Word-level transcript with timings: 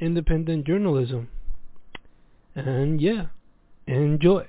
independent 0.00 0.66
journalism. 0.66 1.28
And 2.54 3.00
yeah, 3.00 3.30
enjoy. 3.86 4.46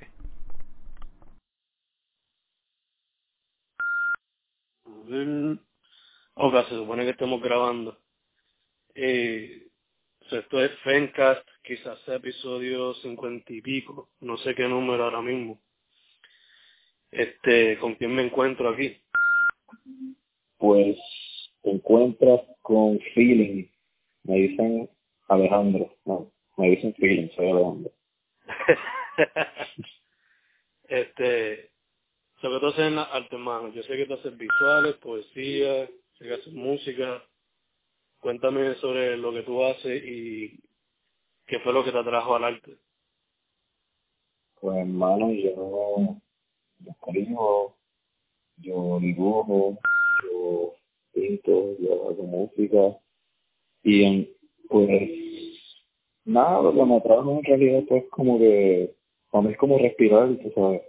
Ok, 6.36 6.54
se 6.70 6.76
supone 6.76 7.04
que 7.04 7.12
estamos 7.12 7.42
grabando. 7.42 7.98
Eh, 8.94 9.68
esto 10.32 10.62
es 10.62 10.72
Fencast, 10.84 11.48
quizás 11.64 12.00
sea 12.02 12.16
episodio 12.16 12.94
cincuenta 12.96 13.54
y 13.54 13.62
pico, 13.62 14.10
no 14.20 14.38
sé 14.38 14.54
qué 14.56 14.68
número 14.68 15.06
ahora 15.06 15.22
mismo. 15.22 15.62
Este, 17.12 17.78
¿con 17.80 17.96
quién 17.96 18.14
me 18.14 18.24
encuentro 18.24 18.70
aquí? 18.70 18.98
Pues 20.58 20.98
te 21.62 21.72
encuentras 21.72 22.42
con 22.62 23.00
Feeling. 23.14 23.68
Me 24.24 24.36
dicen 24.36 24.90
Alejandro. 25.28 25.94
No, 26.06 26.32
me 26.58 26.72
dicen 26.72 26.94
Feeling, 26.96 27.30
soy 27.36 27.52
Alejandro. 27.52 27.92
este, 30.84 31.72
sobre 32.42 32.60
todo 32.60 32.84
en 32.84 32.98
arte, 32.98 33.36
hermano. 33.36 33.70
Yo 33.70 33.84
sé 33.84 33.98
que 33.98 34.06
tú 34.06 34.14
haces 34.14 34.38
visuales, 34.38 34.96
poesía, 34.96 35.88
sé 36.18 36.26
que 36.26 36.34
haces 36.34 36.54
música. 36.54 37.24
Cuéntame 38.20 38.76
sobre 38.76 39.18
lo 39.18 39.34
que 39.34 39.44
tú 39.44 39.64
haces 39.64 40.04
y 40.04 40.60
qué 41.46 41.60
fue 41.60 41.74
lo 41.74 41.84
que 41.84 41.92
te 41.92 41.98
atrajo 41.98 42.36
al 42.36 42.44
arte. 42.44 42.78
Pues 44.60 44.78
hermano, 44.78 45.32
yo, 45.32 46.18
yo 46.80 46.92
escribo, 46.92 47.78
yo 48.58 49.00
dibujo, 49.00 49.78
yo 50.24 50.74
pinto, 51.14 51.78
yo 51.80 52.10
hago 52.10 52.24
música 52.24 53.00
y 53.84 54.04
en, 54.04 54.37
pues 54.70 55.00
nada, 56.26 56.62
lo 56.62 56.74
que 56.74 56.86
me 56.86 56.98
atrajo 56.98 57.32
en 57.32 57.44
realidad 57.44 57.84
pues 57.88 58.06
como 58.10 58.38
que 58.38 58.96
a 59.32 59.42
mí 59.42 59.52
es 59.52 59.58
como 59.58 59.78
respirar, 59.78 60.30
tú 60.38 60.52
sabes, 60.56 60.82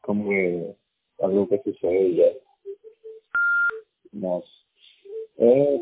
como 0.00 0.30
que 0.30 0.76
algo 1.18 1.48
que 1.48 1.62
sucede 1.62 2.14
ya. 2.14 2.32
No, 4.12 4.42
es 5.36 5.80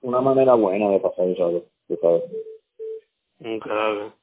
una 0.00 0.20
manera 0.20 0.54
buena 0.54 0.90
de 0.90 1.00
pasar 1.00 1.26
el 1.26 1.36
tú 1.36 1.98
sabes. 2.00 2.24
Claro. 3.60 4.14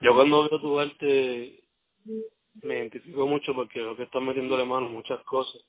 Yo 0.00 0.14
cuando 0.14 0.48
veo 0.48 0.60
tu 0.60 0.78
arte 0.78 1.62
me 2.62 2.78
identifico 2.78 3.26
mucho 3.26 3.54
porque 3.54 3.80
veo 3.80 3.96
que 3.96 4.04
estás 4.04 4.22
metiéndole 4.22 4.64
mano 4.64 4.88
muchas 4.88 5.22
cosas. 5.24 5.62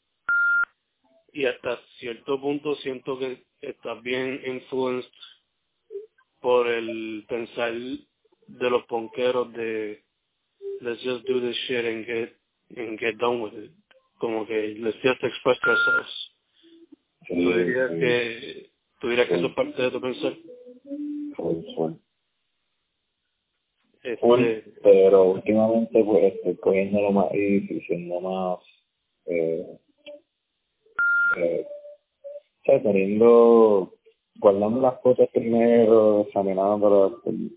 Y 1.34 1.46
hasta 1.46 1.80
cierto 2.00 2.40
punto 2.40 2.76
siento 2.76 3.18
que 3.18 3.44
estás 3.62 4.02
bien 4.04 4.42
influenced 4.46 5.12
por 6.40 6.68
el 6.68 7.26
pensar 7.28 7.74
de 7.74 8.70
los 8.70 8.84
ponqueros 8.86 9.54
de 9.54 10.04
let's 10.82 11.02
just 11.04 11.26
do 11.28 11.40
this 11.40 11.56
shit 11.68 11.86
and 11.86 12.06
get 12.06 12.36
and 12.78 13.00
get 13.00 13.18
done 13.18 13.42
with 13.42 13.54
it. 13.54 13.72
Como 14.20 14.46
que 14.46 14.76
let's 14.80 14.98
just 15.04 15.24
express 15.24 15.58
ourselves. 15.64 16.32
Sí, 17.28 17.36
¿Tú 17.36 17.54
dirías 17.54 17.92
sí, 17.92 18.00
que, 18.00 18.72
tú 19.00 19.10
dirías 19.10 19.28
que 19.28 19.36
eso 19.36 19.48
es 19.48 19.54
parte 19.54 19.82
de 19.82 19.92
tu 19.92 20.02
pensar? 20.02 20.38
Este, 24.04 24.64
pero 24.82 25.24
últimamente 25.32 26.04
pues 26.04 26.34
estoy 26.34 26.56
cogiéndolo 26.58 27.12
más 27.12 27.34
y 27.36 27.62
siendo 27.82 28.20
más 28.20 28.60
eh, 29.28 29.78
eh, 31.38 31.68
teniendo 32.80 33.94
guardando 34.36 34.82
las 34.82 35.00
cosas 35.00 35.30
primero, 35.34 36.22
examinándolas, 36.22 37.14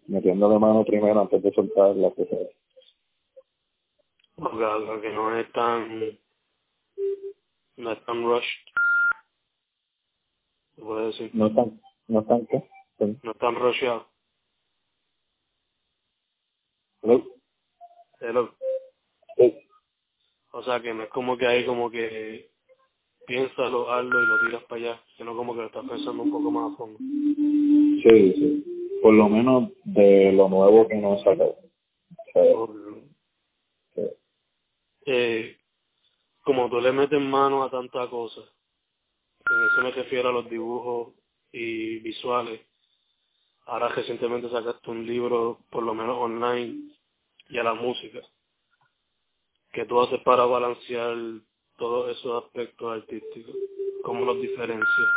metiéndole 0.07 0.59
mano 0.59 0.85
primero 0.85 1.21
antes 1.21 1.43
de 1.43 1.53
soltarlas, 1.53 2.13
que 2.15 2.27
sea. 2.27 2.39
algo 4.75 5.01
que 5.01 5.11
no 5.11 5.39
es 5.39 5.53
tan 5.53 6.19
no 7.77 7.93
es 7.93 8.05
tan 8.05 8.23
rushed 8.23 8.65
decir 10.77 11.31
no 11.35 11.55
tan, 11.55 11.81
no 12.09 12.25
tan 12.25 12.47
que, 12.47 12.59
sí. 12.99 13.19
no 13.23 13.31
es 13.31 13.39
tan 13.39 13.55
rusheado 13.55 14.07
Hello? 17.03 17.23
Hello. 18.19 18.55
Sí, 19.37 19.69
o 20.53 20.63
sea 20.63 20.81
que 20.81 20.95
no 20.95 21.03
es 21.03 21.11
como 21.11 21.37
que 21.37 21.47
hay 21.47 21.67
como 21.67 21.91
que 21.91 22.54
piénsalo, 23.27 23.91
hazlo 23.91 24.23
y 24.23 24.27
lo 24.27 24.41
tiras 24.47 24.63
para 24.65 24.81
allá 24.81 25.03
sino 25.17 25.37
como 25.37 25.55
que 25.55 25.61
lo 25.61 25.67
estás 25.67 25.89
pensando 25.89 26.23
un 26.23 26.31
poco 26.31 26.51
más 26.51 26.73
a 26.73 26.77
fondo 26.77 26.99
sí, 28.09 28.33
sí. 28.35 28.65
Por 29.03 29.15
lo 29.15 29.29
menos 29.29 29.71
de 29.85 30.33
lo 30.33 30.49
nuevo 30.49 30.89
que 30.89 30.97
no 30.97 31.15
he 31.15 31.19
sacado. 31.19 31.57
Sí. 32.33 34.03
eh, 35.07 35.59
como 36.43 36.69
tú 36.69 36.81
le 36.81 36.93
metes 36.93 37.21
mano 37.21 37.63
a 37.63 37.71
tanta 37.71 38.09
cosa, 38.09 38.41
en 38.41 39.67
eso 39.67 39.83
me 39.83 39.91
refiero 39.91 40.31
a 40.31 40.33
los 40.33 40.49
dibujos 40.51 41.15
y 41.53 41.99
visuales. 41.99 42.61
Ahora 43.67 43.89
recientemente 43.89 44.51
sacaste 44.51 44.91
un 44.91 45.07
libro, 45.07 45.61
por 45.71 45.83
lo 45.83 45.95
menos 45.95 46.17
online, 46.19 46.93
y 47.49 47.59
a 47.59 47.63
la 47.63 47.75
música. 47.75 48.21
¿Qué 49.73 49.87
tú 49.87 50.01
haces 50.01 50.21
para 50.21 50.45
balancear 50.45 51.17
todos 51.77 52.17
esos 52.17 52.45
aspectos 52.45 53.03
artísticos? 53.03 53.55
¿Cómo 54.03 54.25
los 54.25 54.41
diferencias? 54.41 55.09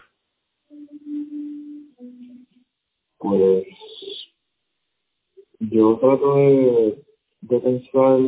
Pues 3.17 3.65
yo 5.59 5.97
trato 5.97 6.35
de, 6.35 7.03
pensar 7.47 8.19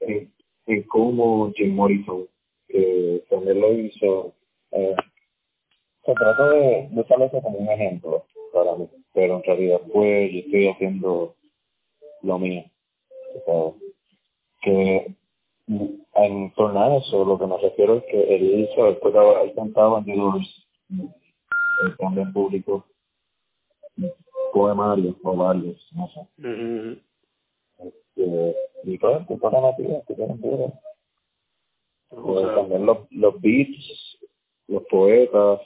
en, 0.00 0.82
cómo 0.88 1.52
Jim 1.54 1.74
Morrison, 1.74 2.26
que 2.68 3.24
también 3.30 3.60
lo 3.60 3.72
hizo, 3.72 4.34
eh, 4.72 4.96
se 6.04 6.12
trata 6.12 6.50
de, 6.50 6.88
de 6.90 7.40
como 7.42 7.58
un 7.58 7.68
ejemplo 7.70 8.24
para 8.52 8.76
mí, 8.76 8.88
pero 9.12 9.36
en 9.36 9.42
realidad 9.44 9.80
pues 9.92 10.32
yo 10.32 10.38
estoy 10.40 10.68
haciendo 10.68 11.36
lo 12.22 12.38
mío. 12.38 12.64
O 13.34 13.44
sea, 13.44 13.90
que 14.62 15.14
torno 16.54 16.80
a 16.80 16.96
eso 16.96 17.24
lo 17.24 17.38
que 17.38 17.46
me 17.46 17.58
refiero 17.58 17.96
es 17.96 18.04
que 18.04 18.34
él 18.34 18.60
hizo, 18.60 18.86
él 18.86 18.98
tocaba, 19.02 19.42
él 19.42 19.52
cantaba 19.54 19.98
en 19.98 20.04
The 20.04 20.16
Doors, 20.16 20.66
él 20.90 21.96
también 21.98 22.32
publicó 22.32 22.84
poemarios 24.52 25.16
o 25.24 25.36
varios, 25.36 25.88
no 25.92 26.08
sé. 26.08 26.20
Ujú. 26.38 26.98
Este, 27.78 28.56
y 28.84 28.98
todo 28.98 29.18
esto 29.18 29.38
para 29.38 29.60
nativas 29.60 30.04
que 30.06 30.14
tienen 30.14 30.40
duro. 30.40 30.72
Sea, 32.10 32.54
también 32.54 32.86
los, 32.86 32.98
los 33.10 33.40
beats, 33.40 34.18
los 34.68 34.84
poetas, 34.84 35.60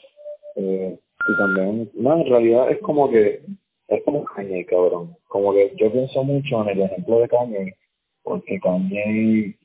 eh, 0.56 0.98
y 1.28 1.36
también, 1.36 1.90
no, 1.94 2.14
en 2.14 2.26
realidad 2.26 2.70
es 2.70 2.78
como 2.78 3.10
que, 3.10 3.42
es 3.88 4.04
como 4.04 4.24
Kanye, 4.24 4.64
cabrón. 4.64 5.14
Como 5.28 5.52
que 5.52 5.74
yo 5.76 5.92
pienso 5.92 6.24
mucho 6.24 6.62
en 6.62 6.68
el 6.70 6.82
ejemplo 6.82 7.20
de 7.20 7.28
Kanye, 7.28 7.76
porque 8.22 8.58
Kanye 8.60 9.58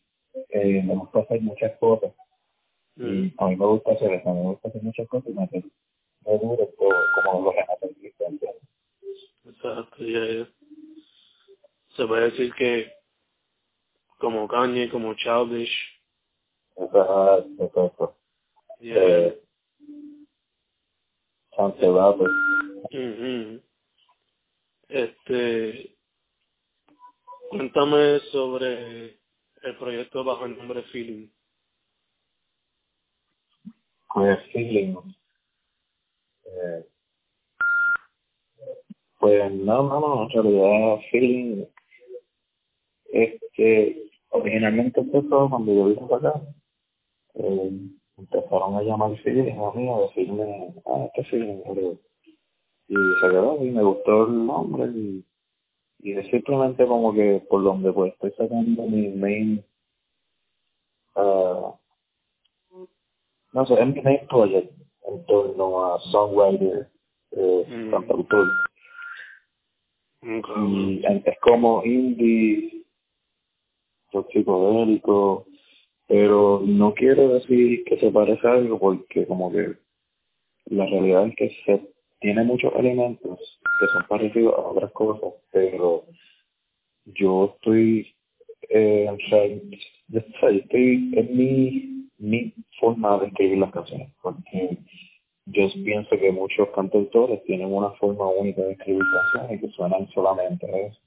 eh, 0.50 0.84
me 0.84 0.96
gusta 0.96 1.20
hacer 1.20 1.42
muchas 1.42 1.78
cosas, 1.80 2.14
y 2.96 3.34
a 3.38 3.48
mí 3.48 3.56
me 3.56 3.66
gusta 3.66 3.92
hacer 3.94 4.14
eso, 4.14 4.34
me 4.34 4.42
gusta 4.42 4.70
hacer 4.70 4.84
muchas 4.84 5.08
cosas 5.08 5.30
y 5.30 5.34
me 5.34 5.44
hace 5.44 5.64
muy 6.26 6.40
duro 6.40 6.68
todo, 6.78 6.92
como 7.26 7.46
los 7.46 7.56
renacentristas, 7.56 8.28
¿entiendes? 8.30 8.64
Exacto, 9.46 10.04
ya, 10.06 10.26
ya. 10.26 10.48
Se 11.96 12.06
puede 12.08 12.32
decir 12.32 12.54
que 12.56 12.92
como 14.20 14.48
Kanye, 14.48 14.90
como 14.90 15.14
Childish, 15.16 15.72
es 16.78 16.90
eso. 16.90 18.18
ya, 18.80 18.96
Eh, 18.96 19.42
Chance 21.56 21.92
Rapper. 21.92 22.28
Ujú. 22.92 23.62
Este, 24.90 25.96
cuéntame 27.50 28.20
sobre 28.32 29.20
el 29.64 29.78
proyecto 29.78 30.24
bajo 30.24 30.46
el 30.46 30.58
nombre 30.58 30.84
Feeling. 30.84 31.28
pues 34.14 34.40
feeling. 34.52 34.96
Eh, 36.46 36.86
pues 39.20 39.52
no, 39.54 39.84
no, 39.84 40.00
no, 40.00 40.24
en 40.24 40.30
realidad 40.30 41.00
feeling, 41.10 41.66
este, 43.12 44.12
originalmente 44.30 45.00
empezó 45.00 45.50
cuando 45.50 45.74
yo 45.74 45.86
vine 45.86 46.08
para 46.08 46.30
acá, 46.30 46.42
eh, 47.36 47.72
empezaron 48.18 48.76
a 48.76 48.84
llamar 48.84 49.18
feeling 49.24 49.54
a 49.54 49.72
mí, 49.72 49.90
a 49.90 50.00
decirme, 50.02 50.74
ah, 50.86 51.08
este 51.08 51.24
feeling, 51.30 51.62
y 52.88 52.96
se 53.22 53.30
quedó 53.30 53.64
y 53.66 53.72
me 53.72 53.82
gustó 53.82 54.28
el 54.28 54.46
nombre 54.46 54.92
y, 54.92 55.26
y 56.04 56.12
es 56.18 56.28
simplemente 56.28 56.86
como 56.86 57.14
que 57.14 57.42
por 57.50 57.64
donde 57.64 57.92
pues 57.94 58.14
estoy 58.14 58.32
sacando 58.32 58.84
mi 58.84 59.08
main, 59.10 59.66
uh, 61.16 61.74
no 63.54 63.66
sé, 63.66 63.74
es 63.76 63.88
mi 63.88 64.02
main 64.02 64.28
project 64.28 64.72
en 65.08 65.26
torno 65.26 65.86
a 65.86 66.00
songwriter, 66.12 66.90
eh, 67.32 67.66
Mm. 67.68 67.92
cantautor. 67.92 68.48
Okay. 70.22 71.02
Y 71.02 71.06
es 71.06 71.40
como 71.42 71.84
indie, 71.84 72.86
psicodélico, 74.32 75.46
pero 76.08 76.62
no 76.64 76.94
quiero 76.94 77.30
decir 77.30 77.84
que 77.86 77.98
se 77.98 78.12
parece 78.12 78.48
a 78.48 78.54
algo 78.54 78.80
porque 78.80 79.26
como 79.26 79.52
que 79.52 79.76
la 80.66 80.86
realidad 80.86 81.28
es 81.28 81.36
que 81.36 81.50
se 81.66 81.93
tiene 82.24 82.44
muchos 82.46 82.74
elementos 82.76 83.38
que 83.80 83.86
son 83.88 84.08
parecidos 84.08 84.54
a 84.56 84.62
otras 84.62 84.92
cosas, 84.94 85.34
pero 85.52 86.06
yo 87.06 87.54
estoy 87.54 88.16
eh, 88.70 89.10
o 89.10 89.16
estoy, 90.18 91.12
en 91.14 91.38
mi, 91.38 92.10
mi 92.18 92.54
forma 92.80 93.20
de 93.20 93.28
escribir 93.28 93.58
las 93.58 93.72
canciones, 93.72 94.10
porque 94.22 94.78
yo 95.48 95.68
pienso 95.84 96.18
que 96.18 96.32
muchos 96.32 96.70
cantautores 96.70 97.44
tienen 97.44 97.74
una 97.74 97.92
forma 97.92 98.26
única 98.30 98.62
de 98.62 98.72
escribir 98.72 99.04
canciones 99.34 99.62
que 99.62 99.70
suenan 99.76 100.08
solamente 100.14 100.66
a 100.66 100.78
eso. 100.88 101.00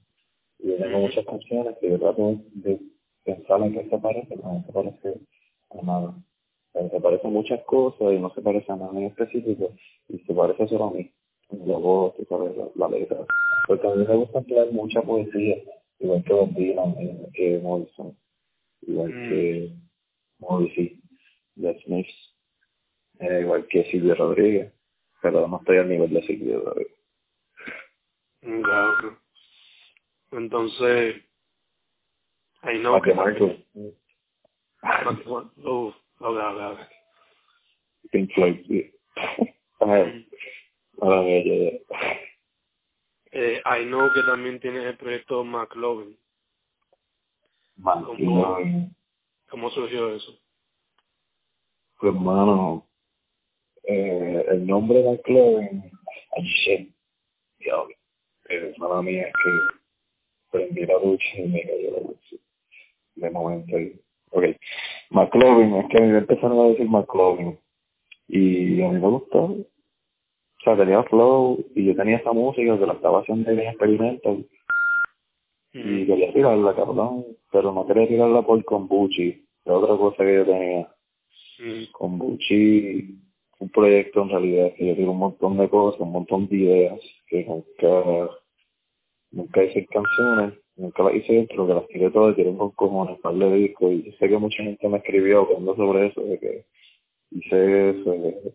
Y 0.59 0.69
yo 0.69 0.77
tengo 0.77 0.99
muchas 0.99 1.25
canciones 1.25 1.75
que 1.81 1.89
yo 1.89 1.99
trato 1.99 2.35
de 2.53 2.79
pensar 3.23 3.61
en 3.63 3.73
qué 3.73 3.89
se 3.89 3.97
parece, 3.97 4.27
pero 4.29 4.53
no 4.53 4.63
se 4.67 4.71
parece 4.71 5.19
a 5.71 5.81
nada. 5.83 6.13
Se 6.91 7.01
parecen 7.01 7.33
muchas 7.33 7.63
cosas 7.65 8.13
y 8.13 8.19
no 8.19 8.29
se 8.33 8.41
parece 8.41 8.71
a 8.71 8.75
nada 8.75 8.91
en 8.97 9.05
específico 9.05 9.73
y 10.09 10.19
se 10.19 10.33
parece 10.33 10.67
solo 10.67 10.85
a 10.85 10.91
mí. 10.91 11.11
La 11.65 11.77
voz, 11.77 12.15
tú 12.17 12.25
sabes, 12.29 12.55
la, 12.57 12.67
la 12.75 12.89
letra. 12.89 13.17
Porque 13.67 13.87
a 13.87 13.95
mí 13.95 14.05
me 14.07 14.15
gusta 14.15 14.39
emplear 14.39 14.71
mucha 14.71 15.01
poesía, 15.01 15.57
igual 15.99 16.23
que 16.23 16.33
Bob 16.33 16.49
Dylan, 16.53 16.95
eh, 16.99 17.27
que 17.33 17.59
Morrison, 17.59 18.17
igual 18.81 19.09
Mm. 19.09 19.29
que 19.29 19.71
Morrissey, 20.39 20.99
The 21.59 21.79
Smiths, 21.83 22.35
eh, 23.19 23.41
igual 23.41 23.65
que 23.67 23.83
Silvio 23.91 24.15
Rodríguez, 24.15 24.73
pero 25.21 25.47
no 25.47 25.57
estoy 25.57 25.77
al 25.77 25.89
nivel 25.89 26.13
de 26.13 26.21
Silvio 26.23 26.61
Rodríguez. 26.61 26.93
Okay, 28.43 28.61
okay. 28.61 29.09
Entonces, 30.31 31.15
que 33.03 33.13
Marco, 33.13 33.55
Oh, 35.63 35.93
okay, 36.19 36.41
okay, 36.41 36.65
okay. 36.65 36.85
Pink 38.11 38.31
Floyd, 38.33 38.65
sí. 38.67 38.91
Ahora 40.99 41.23
ya, 41.23 41.43
ya, 41.43 41.55
ya. 41.55 42.17
Eh, 43.31 43.61
I 43.65 43.85
know 43.85 44.11
que 44.13 44.23
también 44.23 44.59
tienes 44.59 44.85
el 44.85 44.97
proyecto 44.97 45.43
McLovin. 45.43 46.17
No, 47.77 48.57
¿Cómo 49.49 49.69
surgió 49.69 50.15
eso? 50.15 50.33
pues 51.99 52.13
hermano, 52.13 52.87
eh, 53.83 54.45
el 54.49 54.67
nombre 54.67 54.99
de 55.01 55.11
McLovin, 55.11 55.91
ay 56.35 56.43
shit, 56.43 56.95
diablo, 57.59 57.95
eh, 58.49 58.73
mala 58.77 59.01
mía 59.01 59.25
que 59.25 59.51
prendí 60.51 60.85
la 60.85 60.99
ducha 60.99 61.25
y 61.37 61.47
me 61.47 61.61
cayó 61.63 61.91
la 61.91 61.99
ducha, 61.99 62.35
de 63.15 63.29
momento 63.31 63.77
ahí. 63.77 63.99
Ok, 64.31 64.43
McLovin, 65.11 65.75
es 65.75 65.85
que 65.89 65.97
a 65.97 66.01
mí 66.01 66.07
me 66.11 66.17
empezaron 66.19 66.59
a 66.59 66.69
decir 66.69 66.89
McLovin, 66.89 67.57
y 68.27 68.81
a 68.81 68.89
mí 68.89 68.99
me 68.99 69.09
gustó, 69.09 69.43
o 69.45 69.65
sea, 70.63 70.75
tenía 70.75 71.03
flow, 71.03 71.63
y 71.75 71.85
yo 71.85 71.95
tenía 71.95 72.17
esa 72.17 72.33
música 72.33 72.77
que 72.77 72.85
la 72.85 72.93
estaba 72.93 73.21
haciendo 73.21 73.51
bien 73.51 73.69
experimental, 73.69 74.45
y 75.73 75.79
Mm. 75.79 76.05
quería 76.07 76.33
tirarla, 76.33 76.75
cabrón, 76.75 77.25
pero 77.51 77.71
no 77.71 77.85
quería 77.85 78.07
tirarla 78.07 78.41
por 78.41 78.63
kombuchi, 78.65 79.29
es 79.29 79.71
otra 79.71 79.95
cosa 79.95 80.23
que 80.23 80.35
yo 80.35 80.45
tenía. 80.45 80.89
Mm. 81.59 81.91
Kombuchi, 81.91 83.19
un 83.59 83.69
proyecto 83.69 84.21
en 84.23 84.29
realidad 84.29 84.73
que 84.75 84.87
yo 84.87 84.95
tiro 84.95 85.11
un 85.11 85.19
montón 85.19 85.57
de 85.57 85.69
cosas, 85.69 86.01
un 86.01 86.11
montón 86.11 86.47
de 86.47 86.55
ideas, 86.55 86.99
que 87.27 87.45
nunca, 87.45 88.29
nunca 89.31 89.63
hice 89.63 89.85
canciones, 89.87 90.59
nunca 90.77 91.03
las 91.03 91.15
hice 91.15 91.33
dentro, 91.33 91.67
que 91.67 91.73
las 91.73 91.87
tiré 91.87 92.09
todas, 92.11 92.35
tiré 92.35 92.55
con 92.55 92.71
cojones, 92.71 93.19
par 93.19 93.35
de 93.35 93.53
discos, 93.53 93.91
y 93.91 94.11
sé 94.13 94.29
que 94.29 94.37
mucha 94.37 94.63
gente 94.63 94.87
me 94.87 94.97
escribió 94.97 95.41
hablando 95.41 95.75
sobre 95.75 96.07
eso, 96.07 96.21
de 96.21 96.39
que 96.39 96.65
hice 97.31 97.89
eso, 97.89 98.11
de, 98.11 98.53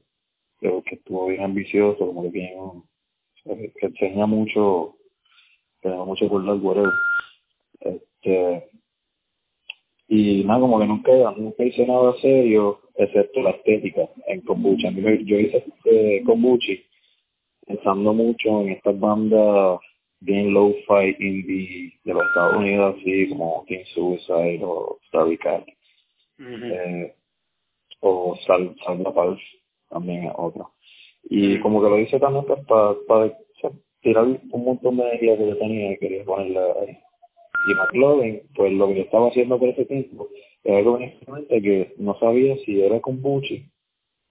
que 0.60 0.94
estuvo 0.94 1.26
bien 1.26 1.42
ambicioso, 1.42 2.06
como 2.06 2.22
que 2.22 2.30
bien, 2.30 2.82
que 3.44 3.86
enseña 3.86 4.26
mucho, 4.26 4.96
que 5.80 5.88
da 5.88 6.04
mucho 6.04 6.28
por 6.28 6.44
dar 6.46 6.56
whatever. 6.56 6.92
Este, 7.80 8.68
y 10.08 10.44
nada, 10.44 10.60
como 10.60 10.78
que 10.78 10.86
nunca, 10.86 11.12
nunca 11.36 11.64
hice 11.64 11.86
nada 11.86 12.14
serio, 12.20 12.80
excepto 12.94 13.40
la 13.40 13.50
estética 13.50 14.08
en 14.26 14.42
kombucha. 14.42 14.90
Yo 14.90 15.38
hice 15.38 15.64
eh, 15.86 16.22
kombuchi 16.25 16.84
pensando 17.66 18.12
mucho 18.12 18.60
en 18.60 18.70
estas 18.70 18.98
bandas 18.98 19.80
bien 20.22 20.54
low-fi 20.54 21.16
indie 21.19 21.92
de 22.04 22.14
los 22.14 22.24
Estados 22.26 22.56
Unidos, 22.56 22.96
así 22.96 23.28
como 23.28 23.64
King 23.66 23.84
Suicide 23.92 24.60
o 24.62 24.98
Starry 25.08 25.36
Cat, 25.38 25.66
eh, 26.38 27.14
o 28.00 28.36
Sal, 28.46 28.74
Salva 28.84 29.12
Pals, 29.12 29.40
también 29.88 30.24
es 30.24 30.32
otra. 30.36 30.66
Y 31.24 31.58
como 31.60 31.82
que 31.82 31.88
lo 31.88 31.98
hice 31.98 32.19
también 32.19 32.44
pues, 32.46 32.64
para, 32.66 32.94
para, 33.06 33.38
tirar 34.00 34.24
un 34.24 34.64
montón 34.64 34.96
de 34.96 35.02
energía 35.04 35.36
que 35.36 35.48
yo 35.48 35.58
tenía 35.58 35.92
y 35.92 35.98
quería 35.98 36.25
ponerla 36.25 36.75
ahí. 36.80 36.98
Y 37.68 37.75
McLovin, 37.75 38.42
pues 38.54 38.72
lo 38.72 38.88
que 38.88 38.96
yo 38.96 39.02
estaba 39.02 39.28
haciendo 39.28 39.58
por 39.58 39.68
ese 39.68 39.84
tiempo, 39.84 40.28
era 40.64 40.78
algo 40.78 40.94
honestamente 40.94 41.62
que 41.62 41.94
no 41.98 42.18
sabía 42.18 42.56
si 42.64 42.80
era 42.80 43.00
o 43.02 43.40
si, 43.42 43.64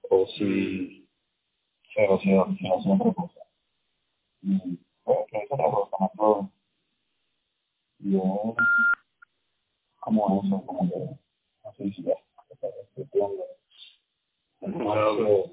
o 0.10 0.28
si, 0.28 1.08
o 2.10 2.20
si 2.20 2.34
hacía 2.34 2.44
otra 2.44 3.14
cosa. 3.14 3.40
Y 4.44 4.80
pues, 5.32 5.50
que 5.50 5.56
McLovin. 6.00 6.52
Y 8.00 8.14
yo, 8.14 8.56
como 10.02 10.42
eso, 10.44 10.66
como 10.66 10.90
que, 10.90 11.20
así, 11.70 11.92
sí, 11.94 12.04
ya, 12.04 12.16
entiendo. 12.96 13.46
Entonces, 14.62 15.52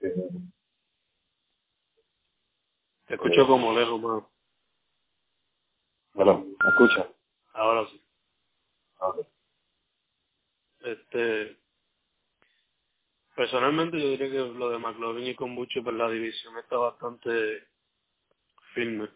eh, 0.00 0.30
Te 3.06 3.14
escucho 3.14 3.46
como 3.46 3.72
lejos, 3.72 4.00
más. 4.02 4.24
bueno, 6.14 6.40
¿me 6.40 6.70
escucha? 6.70 7.08
Ahora 7.54 7.86
sí. 7.90 8.02
Ok. 9.00 9.26
Este, 10.80 11.58
personalmente 13.38 14.00
yo 14.00 14.08
diría 14.08 14.28
que 14.32 14.52
lo 14.58 14.68
de 14.70 14.78
McLovin 14.78 15.28
y 15.28 15.34
Kombucha, 15.36 15.80
pues 15.80 15.94
la 15.94 16.10
división 16.10 16.58
está 16.58 16.76
bastante 16.76 17.30
firme. 18.74 19.08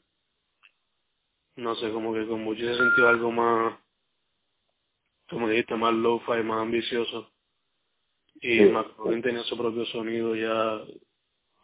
No 1.57 1.75
sé, 1.75 1.91
como 1.91 2.15
que 2.15 2.29
Kombucha 2.29 2.63
se 2.63 2.77
sintió 2.77 3.09
algo 3.09 3.33
más, 3.33 3.77
como 5.29 5.49
dijiste, 5.49 5.75
más 5.75 5.93
low-fi, 5.93 6.41
más 6.45 6.63
ambicioso. 6.63 7.33
Y 8.37 8.59
Sí. 8.59 8.65
McLovin 8.67 9.23
tenía 9.23 9.43
su 9.43 9.59
propio 9.59 9.85
sonido 9.87 10.37
ya 10.37 10.81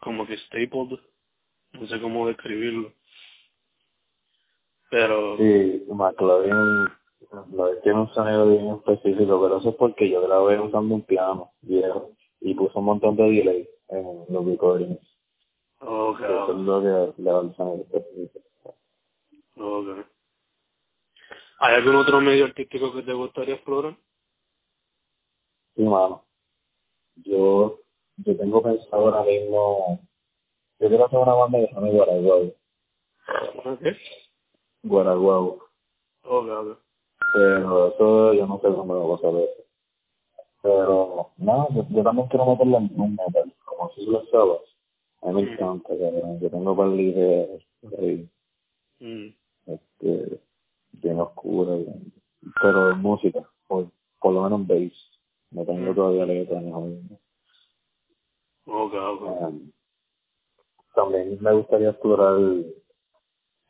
como 0.01 0.27
que 0.27 0.37
stapled. 0.37 0.99
No 1.71 1.87
sé 1.87 2.01
cómo 2.01 2.27
describirlo. 2.27 2.91
Pero, 4.91 5.37
Sí, 5.37 5.85
McLaren 5.87 6.89
tiene 7.83 7.99
un 8.01 8.13
sonido 8.13 8.49
bien 8.49 8.67
específico, 8.75 9.41
pero 9.41 9.59
eso 9.59 9.69
es 9.69 9.75
porque 9.75 10.09
yo 10.09 10.21
grabé 10.27 10.59
usando 10.59 10.95
un 10.95 11.03
piano 11.03 11.53
viejo 11.61 12.17
y 12.41 12.53
puse 12.55 12.77
un 12.79 12.85
montón 12.85 13.15
de 13.17 13.23
delay 13.23 13.69
en 13.89 14.25
los 14.29 14.45
recordings. 14.45 14.99
ok, 15.81 16.19
Eso 16.21 16.51
es 16.53 16.57
lo 16.59 16.81
que 17.15 17.21
le 17.23 17.31
da 17.31 17.41
el 17.41 17.55
sonido 17.55 17.83
específico. 17.83 18.39
ok. 19.57 20.05
¿Hay 21.59 21.75
algún 21.75 21.95
otro 21.97 22.21
medio 22.21 22.45
artístico 22.45 22.93
que 22.93 23.03
te 23.03 23.13
gustaría 23.13 23.55
explorar? 23.55 23.97
Sí, 25.75 25.83
mano. 25.83 26.25
Yo, 27.17 27.79
yo 28.17 28.37
tengo 28.37 28.61
pensado 28.63 29.07
ahora 29.07 29.23
mismo, 29.23 29.99
yo 30.79 30.89
quiero 30.89 31.05
hacer 31.05 31.19
una 31.19 31.33
banda 31.33 31.59
que 31.59 31.67
se 31.67 31.73
llama 31.75 31.89
Guaraguao. 31.89 32.53
Ok, 33.65 33.81
Guaraguao. 34.83 35.47
ok, 36.23 36.49
ok. 36.49 36.79
Pero 37.33 37.87
eso 37.89 38.33
yo 38.33 38.47
no 38.47 38.57
sé 38.61 38.67
cómo 38.69 38.93
lo 38.95 39.01
voy 39.01 39.13
a 39.13 39.15
hacer 39.17 39.35
eso. 39.49 39.68
Pero, 40.61 41.31
no, 41.37 41.69
yo, 41.73 41.85
yo 41.89 42.03
también 42.03 42.27
quiero 42.29 42.45
meterle 42.47 42.77
en 42.77 43.01
un 43.01 43.15
metal, 43.15 43.53
como 43.65 43.91
si 43.91 44.05
lo 44.05 44.25
sabes. 44.27 44.61
A 45.21 45.27
mí 45.31 45.43
me 45.43 45.53
encanta, 45.53 45.89
cabrón. 45.89 46.39
Yo 46.39 46.49
tengo 46.49 46.75
par 46.77 46.89
de 46.89 47.59
ahí, 47.99 48.29
Mm. 48.99 49.27
este, 49.67 50.41
bien 50.93 51.19
oscura, 51.21 51.75
bien- 51.75 52.13
pero 52.61 52.95
música, 52.97 53.47
por, 53.67 53.89
por 54.19 54.33
lo 54.33 54.43
menos 54.43 54.67
bass. 54.67 54.93
No 55.51 55.65
tengo 55.65 55.91
Mm. 55.91 55.95
todavía 55.95 56.25
letra 56.25 56.61
ni 56.61 56.71
nada. 56.71 56.85
Ok, 58.65 58.93
ok. 58.93 59.21
Um, 59.47 59.71
también 60.95 61.37
me 61.41 61.53
gustaría 61.53 61.89
explorar 61.91 62.37
el, 62.39 62.75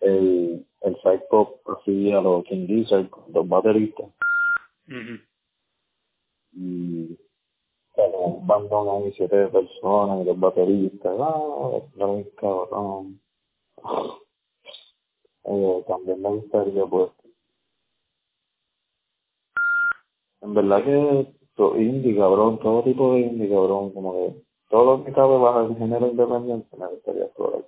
el, 0.01 0.65
el 0.81 0.95
side 1.01 1.23
pop 1.29 1.61
así 1.69 2.11
a 2.11 2.21
los 2.21 2.43
King 2.45 2.67
Gizzard, 2.67 3.09
dos 3.27 3.47
bateristas. 3.47 4.07
Ujú. 4.87 5.19
Y 6.53 7.17
un 7.97 8.47
bandón 8.47 9.03
ahí, 9.03 9.13
siete 9.13 9.47
personas, 9.47 10.21
y 10.21 10.25
dos 10.25 10.39
bateristas. 10.39 11.17
Ah, 11.19 11.81
me 11.95 12.29
cabrón. 12.35 13.19
Eh, 15.45 15.83
también 15.87 16.21
me 16.21 16.29
gustaría, 16.29 16.85
pues, 16.85 17.09
en 20.41 20.53
verdad 20.53 20.83
que 20.83 21.33
to- 21.55 21.75
indie, 21.77 22.15
cabrón, 22.17 22.59
todo 22.59 22.83
tipo 22.83 23.13
de 23.13 23.21
indie, 23.21 23.49
cabrón, 23.49 23.91
como 23.91 24.13
que 24.13 24.35
todo 24.69 24.97
lo 24.97 25.03
que 25.05 25.11
cabe 25.13 25.37
bajo 25.37 25.61
el 25.61 25.77
género 25.77 26.07
independiente 26.07 26.77
me 26.77 26.87
gustaría 26.87 27.25
explorar. 27.25 27.65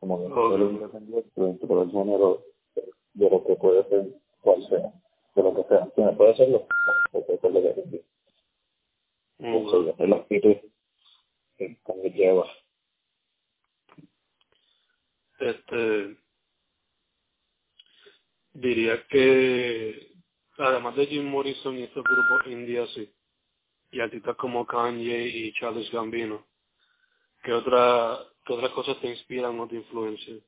Como 0.00 0.18
que 0.20 0.28
todo 0.34 0.58
lo 0.58 0.70
independiente 0.70 1.30
dentro 1.34 1.80
del 1.80 1.90
género 1.90 2.42
de 3.14 3.30
lo 3.30 3.44
que 3.44 3.56
puede 3.56 3.84
ser, 3.88 4.08
cual 4.42 4.62
sea, 4.68 4.92
de 5.34 5.42
lo 5.42 5.54
que 5.54 5.64
sea. 5.64 5.88
Me 5.96 6.12
puede 6.12 6.36
ser 6.36 6.48
lo 6.50 6.60
que 6.60 7.20
puede 7.20 7.38
ser 7.40 7.52
lo 7.52 7.60
que 7.62 7.68
es. 7.68 8.17
Eso, 9.38 9.80
Ok. 9.80 10.00
es 10.00 10.08
la 10.08 10.16
actitud 10.16 10.56
que 11.56 11.76
que 11.76 12.10
lleva. 12.10 12.46
Este, 15.38 16.16
diría 18.52 19.06
que, 19.06 20.12
además 20.56 20.96
de 20.96 21.06
Jim 21.06 21.24
Morrison 21.26 21.76
y 21.78 21.84
estos 21.84 22.02
grupos 22.02 22.46
indie 22.46 22.80
así, 22.80 23.12
y 23.90 24.00
artistas 24.00 24.36
como 24.36 24.66
Kanye 24.66 25.28
y 25.28 25.52
Charles 25.54 25.90
Gambino, 25.92 26.44
¿qué, 27.42 27.52
otra, 27.52 28.18
qué 28.44 28.52
otras 28.52 28.72
cosas 28.72 29.00
te 29.00 29.08
inspiran 29.08 29.58
o 29.60 29.68
te 29.68 29.76
influencian? 29.76 30.42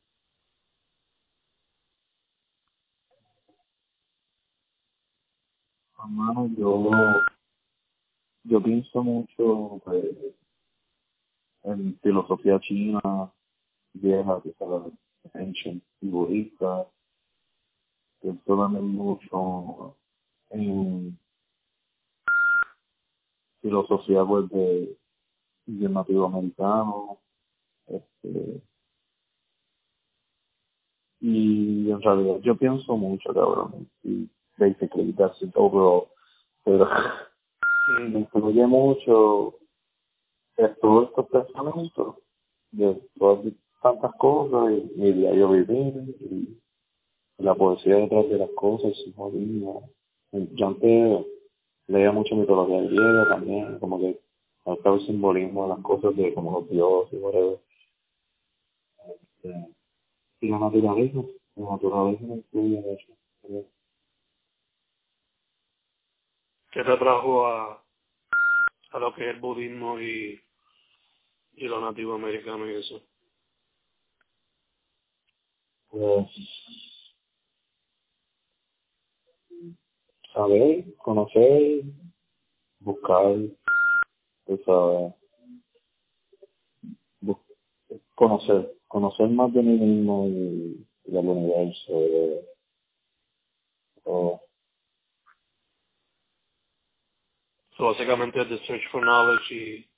Hermano, 5.99 6.51
yo, 6.59 6.91
yo 8.45 8.63
pienso 8.63 9.03
mucho 9.03 9.81
pues, 9.85 10.05
en 11.65 11.99
filosofía 12.01 12.59
china 12.61 13.33
vieja, 13.93 14.41
que 14.43 14.53
sabes, 14.55 14.93
ancient 15.35 15.83
budista. 16.01 16.87
Pienso 18.21 18.57
también 18.57 18.87
mucho 18.89 19.97
en 20.51 21.19
filosofía 23.63 24.25
pues 24.25 24.49
de, 24.51 24.99
de 25.67 25.89
nativo 25.89 26.27
americano. 26.27 27.19
Este, 27.87 28.63
y 31.21 31.91
en 31.91 32.01
realidad 32.01 32.41
yo 32.41 32.57
pienso 32.57 32.97
mucho, 32.97 33.33
cabrón. 33.35 33.89
Y 34.03 34.29
basically 34.59 35.13
that's 35.13 35.41
it 35.43 35.53
overall. 35.55 36.09
Me 38.09 38.21
influye 38.21 38.67
mucho 38.67 39.55
eh, 40.57 40.75
todos 40.81 41.09
estos 41.09 41.27
pensamientos 41.29 42.17
de 42.73 43.01
todas 43.19 43.53
tantas 43.83 44.15
cosas 44.17 44.73
y 44.73 44.99
mi 44.99 45.13
diario 45.13 45.51
vivir 45.51 45.95
y 46.21 46.59
la 47.39 47.55
poesía 47.55 47.97
detrás 47.97 48.29
de 48.29 48.39
las 48.39 48.51
cosas 48.51 48.93
y. 49.07 49.65
Yo 50.33 50.67
antes 50.69 51.27
leía 51.89 52.13
mucho 52.13 52.37
mitología 52.37 52.83
griega 52.83 53.29
también, 53.29 53.79
como 53.81 53.99
que 53.99 54.21
hasta 54.65 54.91
el 54.91 55.07
simbolismo 55.07 55.65
de 55.65 55.69
las 55.71 55.81
cosas 55.81 56.15
de 56.17 56.33
como 56.35 56.53
los 56.53 56.71
dioses 56.71 57.13
y 57.13 57.17
whatever. 57.17 57.59
Este, 59.09 59.75
y 60.41 60.49
la 60.49 60.59
naturaleza, 60.59 61.19
la 61.57 61.71
naturaleza 61.71 62.25
me 62.25 62.35
influye 62.37 62.81
mucho. 62.81 63.71
¿Qué 66.73 66.85
te 66.85 66.93
atrajo 66.93 67.47
a, 67.47 67.85
a 68.91 69.01
lo 69.01 69.15
que 69.15 69.23
es 69.29 69.35
el 69.35 69.41
budismo 69.41 70.01
y, 70.01 70.41
y 71.55 71.65
lo 71.69 71.81
nativo 71.81 72.15
americano 72.15 72.71
y 72.71 72.77
eso? 72.77 73.03
Pues, 75.91 76.27
saber, 80.35 80.95
conocer, 80.99 81.83
buscar, 82.81 83.37
pues, 84.47 84.61
sabes, 84.65 85.15
bu- 87.23 87.45
conocer, 88.17 88.77
conocer 88.89 89.29
más 89.31 89.53
de 89.55 89.63
mí 89.63 89.79
mismo 89.79 90.27
y, 90.29 90.87
y 91.07 91.13
del 91.13 91.27
universo, 91.29 91.93
todo. 94.05 94.43
So, 97.81 97.87
básicamente 97.87 98.39
es 98.43 98.49
the 98.51 98.59
search 98.67 98.83
for 98.93 99.01
knowledge 99.03 99.51
y 99.51 99.91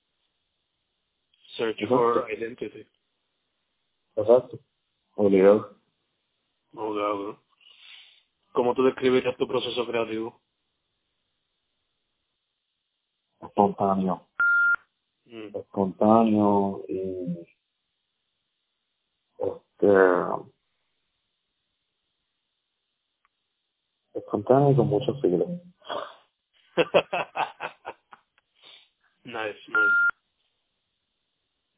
search 1.56 1.84
for 1.88 2.18
Exacto. 2.18 2.30
identity. 2.30 2.86
Exacto. 4.14 4.60
Obligado. 5.16 5.80
Ok, 6.74 6.96
ok. 6.96 7.38
¿Cómo 8.52 8.74
tú 8.74 8.84
describirías 8.84 9.36
tu 9.36 9.48
proceso 9.48 9.84
creativo? 9.84 10.40
Espontáneo. 13.40 14.28
Mm. 15.24 15.56
Espontáneo 15.56 16.84
y 16.88 17.40
este 19.38 19.86
espontáneo 24.14 24.70
y 24.70 24.76
con 24.76 24.86
mucho 24.86 25.14
siglo. 25.20 25.46
nice, 29.24 29.58
nice. 29.68 30.12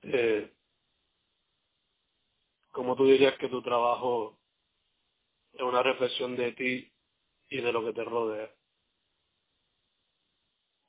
Eh, 0.03 0.53
¿Cómo 2.73 2.97
tú 2.97 3.07
dirías 3.07 3.39
que 3.39 3.49
tu 3.49 3.63
trabajo 3.63 4.39
es 5.53 5.63
una 5.63 5.83
reflexión 5.83 6.37
de 6.37 6.53
ti 6.53 6.93
y 7.49 7.61
de 7.61 7.73
lo 7.73 7.85
que 7.85 7.93
te 7.93 8.05
rodea? 8.05 8.51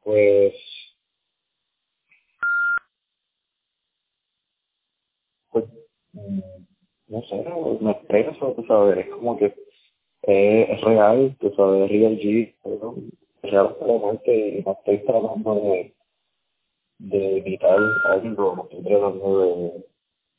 Pues, 0.04 0.54
pues 5.52 5.66
mm, 6.14 6.40
no 7.08 7.22
sé, 7.24 7.46
me 7.82 7.92
expreso, 7.92 8.54
tú 8.54 8.66
sabes, 8.68 9.06
es 9.06 9.14
como 9.14 9.38
que 9.38 9.56
eh, 10.24 10.68
es 10.72 10.82
real, 10.82 11.36
tú 11.40 11.54
sabes, 11.56 11.84
es 11.84 11.90
real 11.92 12.18
G, 12.18 12.56
pero 12.64 12.96
real 13.44 13.78
la 13.80 14.34
y 14.34 14.60
estoy 14.60 15.06
tratando 15.06 15.56
de, 15.56 15.95
de 16.98 17.38
imitar 17.40 17.78
algo, 18.06 18.64
estoy 18.64 18.84
tratando 18.84 19.40
de, 19.40 19.86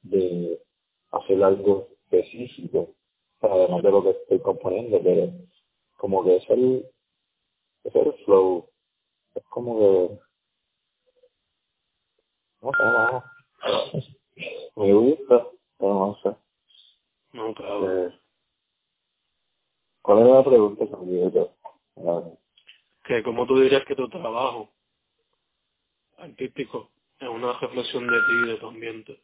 de 0.02 0.62
hacer 1.10 1.44
algo 1.44 1.88
específico, 2.04 2.94
además 3.40 3.82
de 3.82 3.90
lo 3.90 4.02
que 4.02 4.10
estoy 4.10 4.40
componiendo, 4.40 5.00
pero 5.02 5.32
como 5.96 6.24
que 6.24 6.36
es 6.36 6.50
el, 6.50 6.86
es 7.84 7.94
el 7.94 8.12
flow, 8.24 8.68
es 9.34 9.44
como 9.44 9.78
que, 9.78 10.20
no 12.62 12.70
sé, 12.72 12.82
no, 12.84 13.24
me 14.76 14.92
gusta, 14.92 15.48
pero 15.78 15.94
no 15.94 16.18
sé. 16.22 16.36
No, 17.32 17.54
claro. 17.54 18.06
Eh, 18.06 18.20
¿Cuál 20.02 20.18
era 20.20 20.34
la 20.36 20.44
pregunta? 20.44 20.86
Se 20.86 20.96
me 20.96 21.30
ya. 21.30 21.46
Ah, 21.96 22.22
Que 23.04 23.22
¿Cómo 23.22 23.46
tú 23.46 23.58
dirías 23.58 23.84
que 23.84 23.96
tu 23.96 24.08
trabajo 24.08 24.75
artístico 26.18 26.90
es 27.18 27.28
una 27.28 27.58
reflexión 27.58 28.06
de 28.06 28.18
ti 28.18 28.32
y 28.44 28.48
de 28.48 28.56
tu 28.56 28.66
ambiente? 28.66 29.20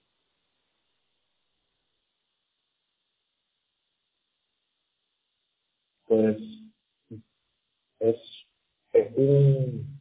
Pues 6.07 6.37
es, 8.01 8.17
es 8.93 9.17
un, 9.17 10.01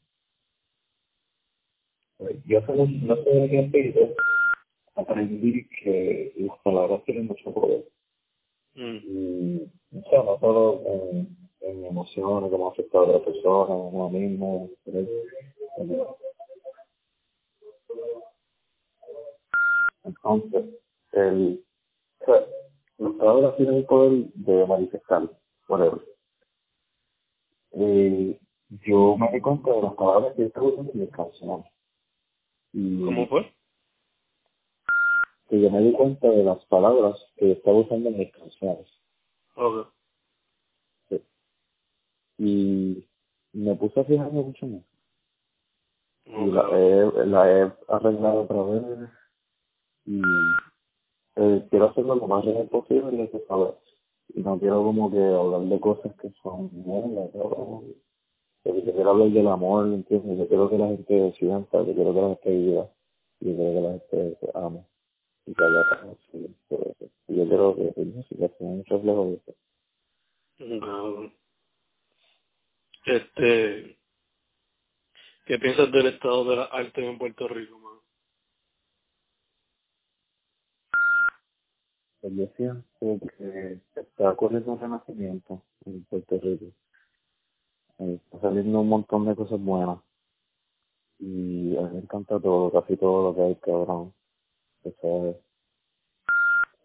yo 2.45 2.61
solo, 2.65 2.85
no 2.85 3.15
sé 3.15 3.29
de 3.29 3.49
qué 3.49 3.69
pero 3.71 4.15
aprendí 4.95 5.67
que 5.67 6.33
las 6.37 6.57
palabras 6.59 7.03
tienen 7.05 7.27
mucho 7.27 7.53
poder. 7.53 7.85
Mm. 8.75 8.97
Y, 8.97 9.71
o 9.97 10.09
sea, 10.09 10.23
no 10.23 10.39
solo 10.39 10.81
en, 10.85 11.37
en 11.61 11.85
emociones, 11.85 12.51
cómo 12.51 12.69
afecta 12.69 12.97
a 12.97 13.01
otra 13.01 13.25
persona, 13.25 13.73
a 13.73 13.77
uno 13.77 14.09
mismo, 14.09 14.69
pero, 14.85 15.07
entonces, 20.03 20.65
palabras 23.17 23.55
tienen 23.57 23.75
el 23.75 23.85
poder 23.85 24.11
de 24.33 24.65
manifestar, 24.67 25.29
whatever. 25.67 26.01
Eh, 27.73 28.39
yo 28.85 29.17
me 29.17 29.31
di 29.31 29.41
cuenta 29.41 29.71
de 29.71 29.81
las 29.81 29.93
palabras 29.95 30.35
que 30.35 30.45
estaba 30.45 30.67
usando 30.67 30.91
en 30.91 30.99
mis 30.99 31.11
canciones. 31.11 31.65
Y 32.73 33.05
¿Cómo 33.05 33.27
fue? 33.27 33.53
que 35.51 35.59
yo 35.59 35.69
me 35.69 35.81
di 35.81 35.91
cuenta 35.91 36.29
de 36.29 36.45
las 36.45 36.63
palabras 36.67 37.19
que 37.35 37.51
estaba 37.51 37.79
usando 37.79 38.09
en 38.09 38.17
mis 38.19 38.31
canciones. 38.31 38.87
Ok. 39.55 39.87
Sí. 41.09 41.21
Y 42.37 43.07
me 43.51 43.75
puse 43.75 43.99
a 43.99 44.05
fijarme 44.05 44.41
mucho 44.43 44.65
más. 44.65 44.81
Y 46.25 46.45
la 46.51 46.69
he, 46.71 47.25
la 47.27 47.51
he 47.51 47.73
arreglado 47.89 48.43
otra 48.43 48.63
vez. 48.63 49.09
Y 50.05 50.21
eh, 51.35 51.67
quiero 51.69 51.89
hacerlo 51.89 52.15
lo 52.15 52.27
más 52.27 52.45
real 52.45 52.67
posible, 52.69 53.29
que 53.29 53.39
sabes. 53.47 53.75
Y 54.33 54.41
no 54.41 54.59
quiero 54.59 54.83
como 54.83 55.11
que 55.11 55.23
hablar 55.23 55.61
de 55.61 55.79
cosas 55.79 56.13
que 56.21 56.31
son. 56.41 56.69
Porque 58.63 58.85
yo 58.85 58.93
quiero 58.93 59.09
hablar 59.11 59.29
del 59.29 59.47
amor, 59.47 59.87
¿entiendes? 59.87 60.37
Yo 60.37 60.47
quiero 60.47 60.69
que 60.69 60.77
la 60.77 60.87
gente 60.87 61.33
sienta, 61.39 61.83
yo 61.83 61.93
quiero 61.93 62.13
que 62.13 62.21
la 62.21 62.27
gente 62.29 62.49
viva. 62.51 62.89
Yo 63.39 63.55
quiero 63.55 63.73
que 63.73 63.81
la 63.81 63.91
gente 63.91 64.37
se 64.39 64.51
ame. 64.53 64.85
Y 65.45 65.53
que 65.53 65.63
haya 65.63 65.89
paz. 65.89 66.17
Y 67.27 67.35
yo 67.35 67.47
quiero 67.47 67.75
que 67.75 67.93
la 67.95 68.05
música 68.05 68.47
sea 68.57 68.67
un 68.67 68.85
reflejo 68.85 69.25
de 69.25 69.33
eso. 69.35 69.55
Ok. 70.59 71.33
Este, 73.05 73.97
¿qué 75.47 75.59
piensas 75.59 75.91
del 75.91 76.07
estado 76.07 76.45
de 76.45 76.55
la 76.57 76.65
arte 76.65 77.05
en 77.05 77.17
Puerto 77.17 77.47
Rico, 77.47 77.79
man? 77.79 77.99
Yo 82.23 82.45
siento 82.55 82.85
que 83.37 83.79
está 83.95 84.35
corriendo 84.35 84.73
un 84.73 84.79
renacimiento 84.79 85.63
en 85.85 86.03
Puerto 86.03 86.39
Rico. 86.39 86.65
Eh, 87.97 88.19
Está 88.25 88.39
saliendo 88.41 88.81
un 88.81 88.89
montón 88.89 89.25
de 89.25 89.35
cosas 89.35 89.59
buenas. 89.59 89.99
Y 91.19 91.75
a 91.77 91.81
mí 91.81 91.89
me 91.93 91.99
encanta 91.99 92.39
todo, 92.39 92.71
casi 92.71 92.95
todo 92.97 93.29
lo 93.29 93.35
que 93.35 93.41
hay, 93.41 93.55
cabrón. 93.55 94.13
Eso 94.83 95.29
es, 95.29 95.37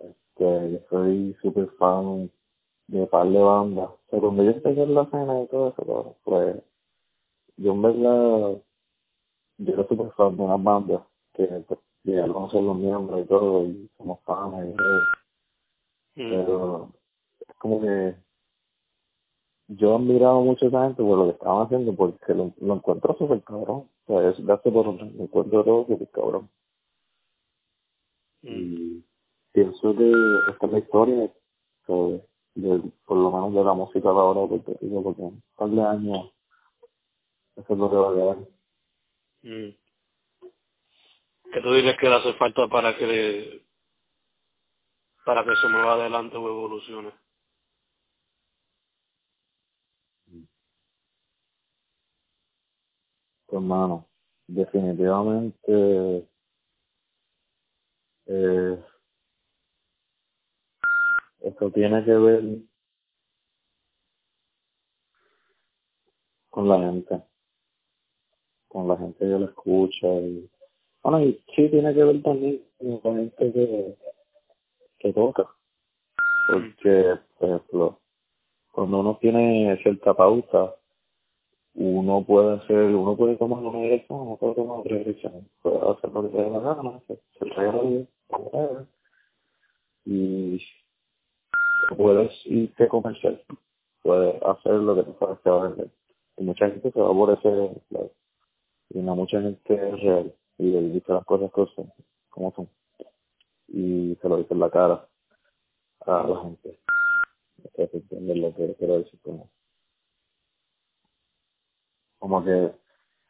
este, 0.00 0.72
yo 0.72 0.78
soy 0.88 1.36
súper 1.42 1.68
fan 1.78 2.30
de 2.86 3.06
par 3.06 3.28
de 3.28 3.38
bandas. 3.38 3.90
O 3.90 3.98
sea, 4.10 4.20
cuando 4.20 4.42
yo 4.42 4.50
empecé 4.52 4.82
en 4.82 4.94
la 4.94 5.02
escena 5.02 5.42
y 5.42 5.46
todo 5.48 5.68
eso, 5.68 5.84
cabrón, 5.84 6.14
pues 6.24 6.62
yo 7.58 7.72
en 7.72 7.82
verdad, 7.82 8.62
yo 9.58 9.74
era 9.74 9.88
súper 9.88 10.10
fan 10.12 10.36
de 10.36 10.42
unas 10.42 10.62
bandas 10.62 11.02
que 11.34 11.46
pues, 11.68 11.80
llegaron 12.04 12.48
a 12.50 12.60
los 12.60 12.76
miembros 12.76 13.20
y 13.20 13.28
todo, 13.28 13.66
y 13.66 13.90
somos 13.98 14.20
fans 14.24 14.72
y 14.72 14.76
todo. 14.76 15.25
Mm. 16.16 16.30
Pero 16.30 16.92
es 17.48 17.56
como 17.58 17.80
que 17.80 18.16
yo 19.68 19.96
admiraba 19.96 20.40
mucho 20.40 20.66
a 20.66 20.68
esa 20.68 20.84
gente 20.84 21.02
por 21.02 21.18
lo 21.18 21.24
que 21.26 21.32
estaban 21.32 21.66
haciendo 21.66 21.94
porque 21.94 22.34
lo, 22.34 22.52
lo 22.60 22.74
encuentro 22.74 23.16
súper 23.18 23.42
cabrón. 23.42 23.88
O 24.06 24.20
sea, 24.20 24.30
es 24.30 24.44
darse 24.44 24.70
por 24.70 24.88
un 24.88 24.98
lo 25.16 25.24
encuentro 25.24 25.64
todo 25.64 25.86
súper 25.86 26.10
cabrón. 26.10 26.50
Mm. 28.42 28.48
Y 28.48 29.04
pienso 29.52 29.96
que 29.96 30.12
esta 30.50 30.66
es 30.66 30.72
la 30.72 30.78
historia 30.78 31.32
que 31.86 32.22
de, 32.54 32.80
por 33.04 33.18
lo 33.18 33.30
menos 33.30 33.54
de 33.54 33.64
la 33.64 33.74
música 33.74 34.10
de 34.10 34.18
ahora 34.18 34.48
Puerto 34.48 34.76
Rico, 34.80 35.02
porque 35.02 35.22
un 35.22 35.42
par 35.56 35.68
de 35.68 35.82
años 35.82 36.32
eso 37.56 37.72
es 37.72 37.78
lo 37.78 37.90
que 37.90 37.96
va 37.96 38.10
a 38.10 38.14
quedar. 38.14 38.36
Mm. 39.42 39.74
¿Qué 41.52 41.60
tú 41.62 41.72
dirías 41.72 41.96
que 41.98 42.08
le 42.08 42.14
hace 42.14 42.32
falta 42.34 42.68
para 42.68 42.96
que 42.96 43.65
para 45.26 45.42
que 45.42 45.56
se 45.56 45.66
mueva 45.66 45.94
adelante 45.94 46.36
o 46.36 46.48
evolucione? 46.48 47.10
Pues 53.46 53.60
hermano, 53.60 54.06
definitivamente 54.46 56.28
eh, 58.26 58.84
esto 61.40 61.70
tiene 61.72 62.04
que 62.04 62.14
ver 62.14 62.42
con 66.50 66.68
la 66.68 66.78
gente, 66.78 67.22
con 68.68 68.86
la 68.86 68.96
gente 68.96 69.18
que 69.18 69.26
lo 69.26 69.46
escucha 69.46 70.06
y 70.06 70.48
bueno 71.02 71.20
y 71.20 71.32
sí 71.56 71.68
tiene 71.68 71.92
que 71.94 72.04
ver 72.04 72.22
también 72.22 72.64
con 73.02 73.16
la 73.16 73.20
gente 73.22 73.52
que, 73.52 74.05
que 75.06 75.12
toca, 75.12 75.46
porque 76.48 77.18
por 77.38 77.48
ejemplo 77.48 78.00
cuando 78.72 79.00
uno 79.00 79.18
tiene 79.20 79.78
cierta 79.82 80.14
pauta 80.14 80.74
uno 81.76 82.24
puede 82.24 82.56
hacer, 82.56 82.94
uno 82.94 83.16
puede 83.16 83.36
tomar 83.36 83.62
una 83.62 83.80
dirección, 83.80 84.20
uno 84.20 84.36
puede 84.36 84.54
tomar 84.54 84.78
otra 84.78 84.96
dirección, 84.96 85.46
puede 85.60 85.76
hacer 85.76 86.10
lo 86.10 86.22
que 86.22 86.30
se 86.30 86.42
dé 86.42 86.50
la 86.50 86.58
gana, 86.60 87.00
se, 87.06 87.20
se 87.38 87.44
regala, 87.44 88.06
whatever, 88.30 88.86
y 90.06 90.58
puedes 91.96 92.32
irte 92.46 92.88
comercial, 92.88 93.42
puedes 94.02 94.42
hacer 94.42 94.72
lo 94.72 94.94
que 94.94 95.04
que 95.04 95.50
va 95.50 95.64
a 95.64 95.68
vender. 95.68 95.90
Y 96.38 96.44
mucha 96.44 96.70
gente 96.70 96.90
se 96.90 97.00
va 97.00 97.12
por 97.12 97.30
ese 97.30 97.48
lado, 97.90 98.10
y 98.90 98.98
no 99.00 99.14
mucha 99.14 99.40
gente 99.42 99.74
es 99.74 100.00
real, 100.00 100.34
y 100.56 100.70
le 100.70 100.80
dice 100.80 101.12
las 101.12 101.26
cosas 101.26 101.50
cosas 101.50 101.86
como 102.30 102.52
son, 102.52 102.68
y 103.68 104.16
se 104.20 104.28
lo 104.28 104.38
dice 104.38 104.54
en 104.54 104.60
la 104.60 104.70
cara 104.70 105.08
a 106.06 106.22
la 106.26 106.40
gente. 106.42 106.78
Ustedes 107.64 107.94
entienden 107.94 108.42
lo 108.42 108.54
que 108.54 108.74
quiero 108.74 108.98
decir 108.98 109.18
como, 109.22 109.50
como 112.18 112.44
que 112.44 112.72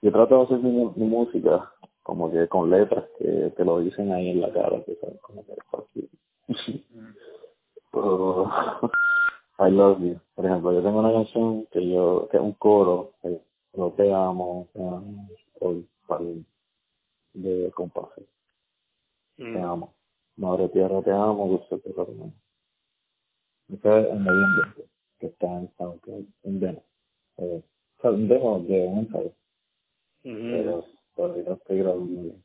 yo 0.02 0.12
trato 0.12 0.36
de 0.38 0.42
hacer 0.44 0.58
mi, 0.58 0.70
mi 0.96 1.06
música 1.06 1.72
como 2.02 2.30
que 2.30 2.46
con 2.48 2.70
letras 2.70 3.04
que 3.18 3.52
te 3.56 3.64
lo 3.64 3.80
dicen 3.80 4.12
ahí 4.12 4.28
en 4.30 4.40
la 4.40 4.52
cara, 4.52 4.80
que 4.84 4.94
sabes, 4.96 5.20
como 5.22 5.44
que 5.44 5.52
es 5.52 5.58
fácil. 5.70 6.10
Pero, 7.90 8.48
I 9.58 9.70
love 9.70 9.98
you. 10.00 10.20
Por 10.34 10.46
ejemplo, 10.46 10.72
yo 10.72 10.82
tengo 10.82 11.00
una 11.00 11.12
canción 11.12 11.66
que 11.66 11.88
yo, 11.88 12.28
que 12.30 12.36
es 12.36 12.42
un 12.42 12.52
coro, 12.52 13.14
que 13.22 13.40
no 13.74 13.90
te 13.92 14.12
amo, 14.12 14.68
te 14.72 14.80
amo, 14.80 15.28
hoy, 15.60 15.88
para 16.06 16.24
de 17.34 17.72
compases, 17.74 18.24
te 19.36 19.44
Mm. 19.44 19.64
amo. 19.64 19.95
Madre 20.46 20.68
tierra 20.68 21.02
te 21.02 21.10
amo, 21.10 21.66
te 21.68 21.90
amo. 22.00 22.32
Ese 23.68 24.00
es 24.00 24.06
el 24.12 24.24
noviembre, 24.24 24.84
que 25.18 25.26
está 25.26 25.46
en 25.58 25.68
SoundCloud, 25.76 26.24
un 26.44 26.60
demo. 26.60 26.84
Eh, 27.38 27.62
o 27.98 28.00
sea, 28.00 28.10
un 28.12 28.28
demo 28.28 28.60
de 28.60 28.86
un 28.86 28.98
ensayo, 29.00 29.32
pero 30.22 30.86
todavía 31.16 31.42
no 31.42 31.54
estoy 31.54 31.78
grabando 31.78 32.22
bien. 32.22 32.44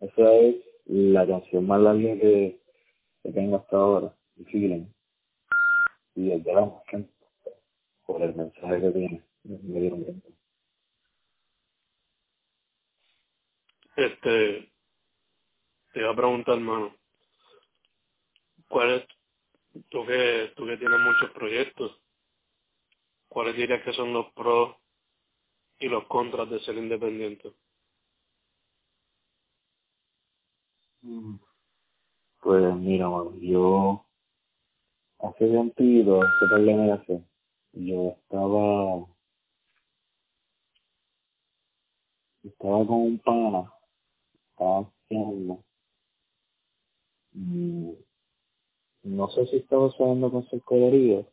Esa 0.00 0.34
es 0.34 0.56
la 0.86 1.24
canción 1.24 1.68
más 1.68 1.80
larga 1.80 2.02
que, 2.02 2.60
que 3.22 3.32
tengo 3.32 3.56
hasta 3.56 3.76
ahora, 3.76 4.16
el 4.36 4.46
feeling. 4.46 4.86
Y 6.16 6.32
el 6.32 6.42
de 6.42 6.52
la 6.52 6.62
música, 6.62 7.00
por 8.06 8.22
el 8.22 8.34
mensaje 8.34 8.80
que 8.80 8.90
tiene, 8.90 9.22
me 9.44 9.80
dieron. 9.80 10.22
Este, 13.94 14.73
te 15.94 16.00
iba 16.00 16.10
a 16.10 16.16
preguntar, 16.16 16.56
hermano, 16.56 16.94
¿cuál 18.68 18.90
es, 18.94 19.06
tú 19.90 20.04
que, 20.04 20.52
tú 20.56 20.66
que 20.66 20.76
tienes 20.76 21.00
muchos 21.00 21.30
proyectos, 21.30 22.02
cuáles 23.28 23.56
dirías 23.56 23.82
que 23.84 23.92
son 23.92 24.12
los 24.12 24.32
pros 24.32 24.76
y 25.78 25.88
los 25.88 26.04
contras 26.08 26.50
de 26.50 26.58
ser 26.60 26.76
independiente? 26.76 27.52
Pues 32.40 32.74
mira, 32.76 33.08
mano, 33.08 33.36
yo 33.40 34.04
hace 35.20 35.46
tiempo, 35.76 36.22
hace 36.22 36.46
par 36.50 36.60
de 36.60 36.74
meses, 36.74 37.22
yo 37.72 38.08
estaba, 38.10 39.06
estaba 42.42 42.86
con 42.86 42.96
un 42.96 43.18
pana, 43.20 43.72
estaba 44.50 44.80
haciendo, 44.80 45.64
no 47.34 49.28
sé 49.28 49.46
si 49.46 49.56
estaba 49.56 49.90
subiendo 49.90 50.30
con 50.30 50.44
colorido, 50.60 51.26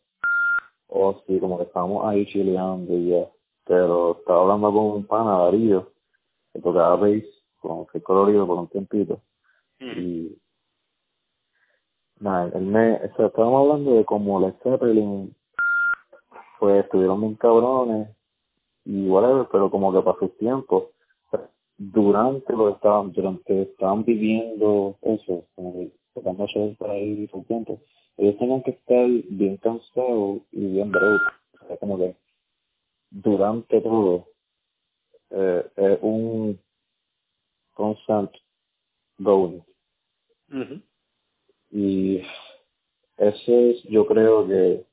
o 0.87 1.21
si 1.25 1.39
como 1.39 1.57
que 1.57 1.63
estábamos 1.63 2.05
ahí 2.05 2.25
chileando 2.25 2.93
y 2.93 3.09
ya, 3.09 3.29
pero 3.65 4.17
estaba 4.19 4.41
hablando 4.41 4.71
con 4.71 4.85
un 4.85 5.05
pana, 5.05 5.37
Darío, 5.37 5.91
que 6.53 6.59
tocaba 6.59 6.95
bass, 6.97 7.23
con 7.59 7.85
el 7.93 8.03
colorido 8.03 8.47
por 8.47 8.57
un 8.59 8.67
tiempito, 8.67 9.21
Mm. 9.79 9.99
y 9.99 10.37
nada, 12.19 12.51
él 12.55 12.65
me, 12.65 12.95
o 12.95 13.15
sea, 13.15 13.27
estábamos 13.27 13.61
hablando 13.61 13.95
de 13.95 14.05
cómo 14.05 14.39
la 14.39 14.51
Zeppelin, 14.63 15.35
pues 16.59 16.83
estuvieron 16.83 17.21
bien 17.21 17.35
cabrones, 17.35 18.09
y 18.85 19.07
whatever, 19.07 19.47
pero 19.51 19.71
como 19.71 19.91
que 19.91 20.01
para 20.01 20.19
sus 20.19 20.37
tiempos, 20.37 20.85
durante 21.81 22.53
lo 22.53 22.67
que 22.67 22.73
estaban, 22.73 23.11
durante 23.11 23.61
estaban 23.63 24.05
viviendo 24.05 24.97
eso, 25.01 25.47
como 25.55 25.73
que 25.73 25.91
tocando 26.13 26.43
noches 26.43 26.77
para 26.77 26.95
ir 26.97 27.27
su 27.31 27.43
tiempo, 27.45 27.81
ellos 28.17 28.37
tenían 28.37 28.61
que 28.61 28.71
estar 28.71 29.07
bien 29.07 29.57
cansados 29.57 30.41
y 30.51 30.73
bien 30.73 30.91
broke. 30.91 31.23
O 31.59 31.67
sea, 31.67 31.77
como 31.77 31.97
que 31.97 32.15
durante 33.09 33.81
todo 33.81 34.27
eh, 35.31 35.65
es 35.75 35.99
un 36.03 36.59
constant 37.73 38.31
going. 39.17 39.61
Y 41.71 42.21
ese 43.17 43.71
es, 43.71 43.83
yo 43.83 44.05
creo 44.05 44.47
que 44.47 44.85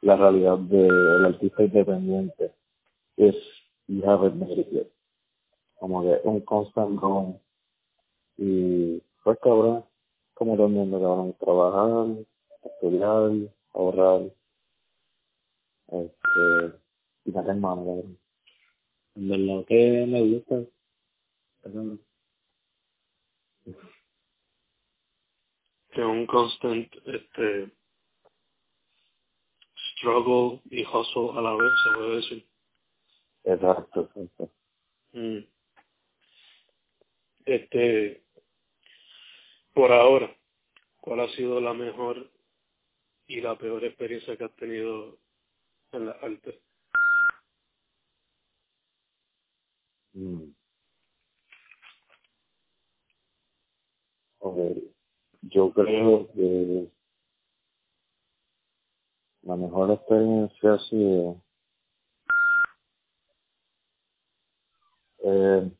la 0.00 0.16
realidad 0.16 0.58
del 0.58 1.24
artista 1.24 1.62
independiente 1.62 2.52
es 3.16 3.36
you 3.86 4.02
haven't 4.04 4.34
made 4.34 4.58
it 4.58 4.68
yet. 4.72 5.01
Como 5.82 6.00
que 6.04 6.20
un 6.22 6.40
constant 6.42 6.94
going. 6.94 7.34
Y 8.36 9.02
pues 9.24 9.36
cabrón, 9.42 9.84
como 10.32 10.54
todo 10.54 10.66
el 10.66 10.72
mundo, 10.74 11.00
cabrón, 11.00 11.36
trabajar, 11.40 12.24
estudiar, 12.62 13.52
ahorrar, 13.74 14.32
este, 15.88 16.78
y 17.24 17.32
meter 17.32 17.56
mano, 17.56 17.84
cabrón. 17.84 18.18
En 19.16 19.28
verdad 19.28 19.66
que 19.66 20.06
me 20.06 20.22
gusta. 20.22 20.60
Eso, 21.64 21.98
que 25.90 26.00
es 26.00 26.06
un 26.06 26.26
constant 26.26 26.94
este 27.06 27.72
struggle 29.96 30.62
y 30.70 30.84
hustle 30.84 31.36
a 31.36 31.40
la 31.42 31.54
vez, 31.54 31.72
se 31.82 31.96
puede 31.96 32.16
decir. 32.16 32.46
Exacto, 33.42 34.00
exacto. 34.02 34.48
Mm. 35.12 35.51
Este, 37.44 38.22
por 39.74 39.92
ahora, 39.92 40.34
¿cuál 41.00 41.20
ha 41.20 41.28
sido 41.30 41.60
la 41.60 41.74
mejor 41.74 42.30
y 43.26 43.40
la 43.40 43.56
peor 43.56 43.84
experiencia 43.84 44.36
que 44.36 44.44
has 44.44 44.56
tenido 44.56 45.18
en 45.92 46.06
la 46.06 46.12
arte? 46.12 46.60
Mm. 50.14 50.52
Ok, 54.40 54.76
yo 55.42 55.72
creo 55.72 56.30
que 56.32 56.90
la 59.42 59.56
mejor 59.56 59.92
experiencia 59.92 60.74
ha 60.74 60.78
sido 60.80 61.42
eh, 65.24 65.70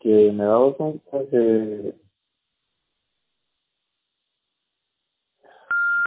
que 0.00 0.27
me 0.38 0.44
he 0.44 0.46
dado 0.46 0.76
cuenta 0.76 1.18
que 1.30 1.94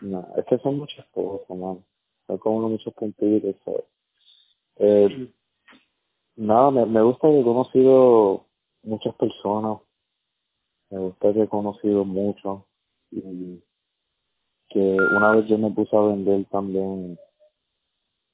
no, 0.04 0.26
es 0.38 0.46
que 0.46 0.58
son 0.60 0.78
muchas 0.78 1.06
cosas, 1.08 1.50
man. 1.50 1.84
Son 2.28 2.38
como 2.38 2.70
muchos 2.70 2.94
puntitos, 2.94 3.56
¿sabes? 3.66 3.84
Eh, 4.78 5.34
nada, 6.38 6.72
me, 6.72 6.86
me 6.86 7.02
gusta 7.02 7.28
que 7.28 7.42
he 7.42 7.44
conocido 7.44 8.46
muchas 8.84 9.14
personas, 9.16 9.80
me 10.90 11.00
gusta 11.00 11.34
que 11.34 11.42
he 11.44 11.50
conocido 11.50 12.06
mucho 12.06 12.66
y 13.12 13.62
que 14.70 14.80
una 15.18 15.34
vez 15.34 15.46
yo 15.48 15.58
me 15.58 15.72
puse 15.72 15.94
a 15.96 16.00
vender 16.00 16.46
también 16.46 17.20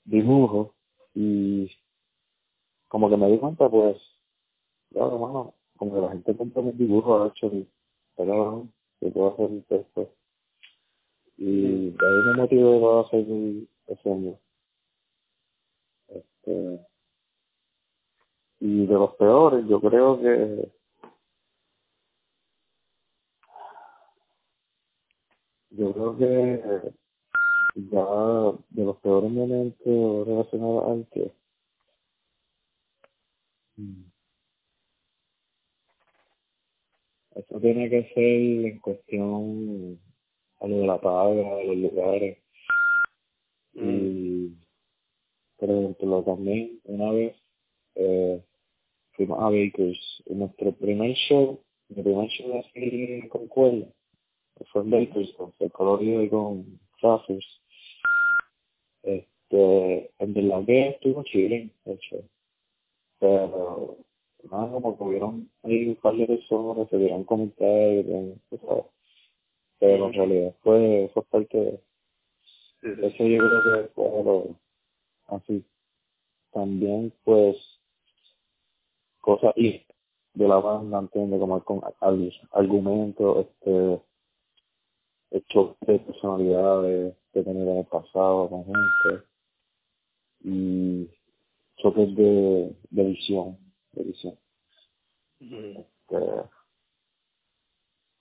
dibujos 0.06 0.70
y 1.16 1.72
como 2.88 3.10
que 3.10 3.18
me 3.18 3.32
di 3.32 3.40
cuenta 3.40 3.68
pues, 3.68 3.98
claro, 4.92 5.16
hermano, 5.16 5.57
como 5.78 5.94
que 5.94 6.02
la 6.02 6.10
gente 6.10 6.36
compra 6.36 6.62
mis 6.62 6.78
dibujos, 6.78 7.32
hecho 7.32 7.48
y 7.48 7.68
pero 8.16 8.68
que 9.00 9.12
puedo 9.12 9.34
hacer 9.34 9.46
un 9.46 9.64
texto. 9.64 10.12
Y 11.38 11.92
de 11.92 12.06
ahí 12.08 12.22
me 12.26 12.34
motivé 12.36 12.80
para 12.82 13.10
seguir 13.10 13.68
haciendo. 13.88 14.40
Este, 16.08 16.88
y 18.60 18.86
de 18.88 18.94
los 18.94 19.16
peores, 19.16 19.66
yo 19.68 19.80
creo 19.80 20.20
que 20.20 20.72
yo 25.70 25.94
creo 25.94 26.18
que 26.18 26.94
ya 27.76 28.06
de 28.70 28.84
los 28.84 28.98
peores 28.98 29.32
momentos 29.32 30.28
relacionados 30.28 30.90
al 30.90 31.08
que 31.12 31.32
mm, 33.78 34.04
eso 37.38 37.60
tiene 37.60 37.90
que 37.90 38.04
ser 38.14 38.72
en 38.72 38.80
cuestión 38.80 40.00
a 40.60 40.68
lo 40.68 40.78
de 40.78 40.88
la 40.88 41.00
paga, 41.00 41.58
a 41.58 41.64
los 41.64 41.78
lugares. 41.78 42.38
Y 43.74 44.52
por 45.58 45.70
ejemplo 45.70 46.24
también 46.24 46.80
una 46.86 47.12
vez 47.12 47.36
eh, 47.96 48.44
fuimos 49.14 49.40
a 49.40 49.50
Bakers 49.50 50.24
en 50.28 50.40
nuestro 50.40 50.72
primer 50.74 51.14
show 51.16 51.60
mi 51.90 52.04
primer 52.04 52.28
show 52.30 52.60
así 52.60 53.28
con 53.30 53.48
cuerda 53.48 53.88
fue 54.72 54.82
en 54.82 54.92
Bakers 54.92 55.34
con 55.34 55.54
el 55.60 55.72
colorido 55.72 56.22
y 56.24 56.30
con 56.30 56.80
Saffers 57.02 57.62
este 59.04 60.12
en 60.20 60.34
verdad 60.34 60.66
que 60.66 60.90
estuvo 60.90 61.24
chilling 61.24 61.72
de 61.86 61.94
hecho. 61.94 62.18
Pero 63.20 63.98
nada 64.52 64.72
como 64.72 64.98
que 64.98 65.04
hubieron 65.04 65.50
ahí 65.64 65.90
un 65.90 65.96
par 65.96 66.16
de 66.16 66.28
personas 66.28 66.90
se 66.90 66.98
dieron 66.98 67.24
comentarios 67.24 68.38
pero 69.80 70.08
en 70.08 70.14
realidad 70.14 70.56
fue 70.64 71.06
eso 71.06 71.20
es 71.20 71.26
parte 71.28 71.58
de 71.58 71.82
eso 72.82 73.24
yo 73.24 73.38
creo 73.38 73.84
que 73.84 73.94
fue 73.94 74.24
lo 74.24 74.56
así. 75.28 75.64
También 76.52 77.14
pues 77.24 77.56
cosas 79.22 79.54
y 79.58 79.82
de 80.34 80.48
la 80.48 80.58
banda 80.58 81.00
entiende 81.00 81.40
como 81.40 81.64
con 81.64 81.82
argumentos 82.52 83.46
este 83.46 84.02
choque 85.50 85.94
de 85.94 86.00
personalidades 86.00 87.16
que 87.34 87.40
he 87.40 87.44
tenido 87.44 87.72
en 87.72 87.78
el 87.80 87.86
pasado 87.86 88.50
con 88.50 88.66
gente 88.66 89.26
y 90.44 91.10
choques 91.78 92.16
de, 92.16 92.76
de 92.92 93.04
visión 93.04 93.58
de 93.98 94.04
visión 94.04 94.38
este, 95.40 96.50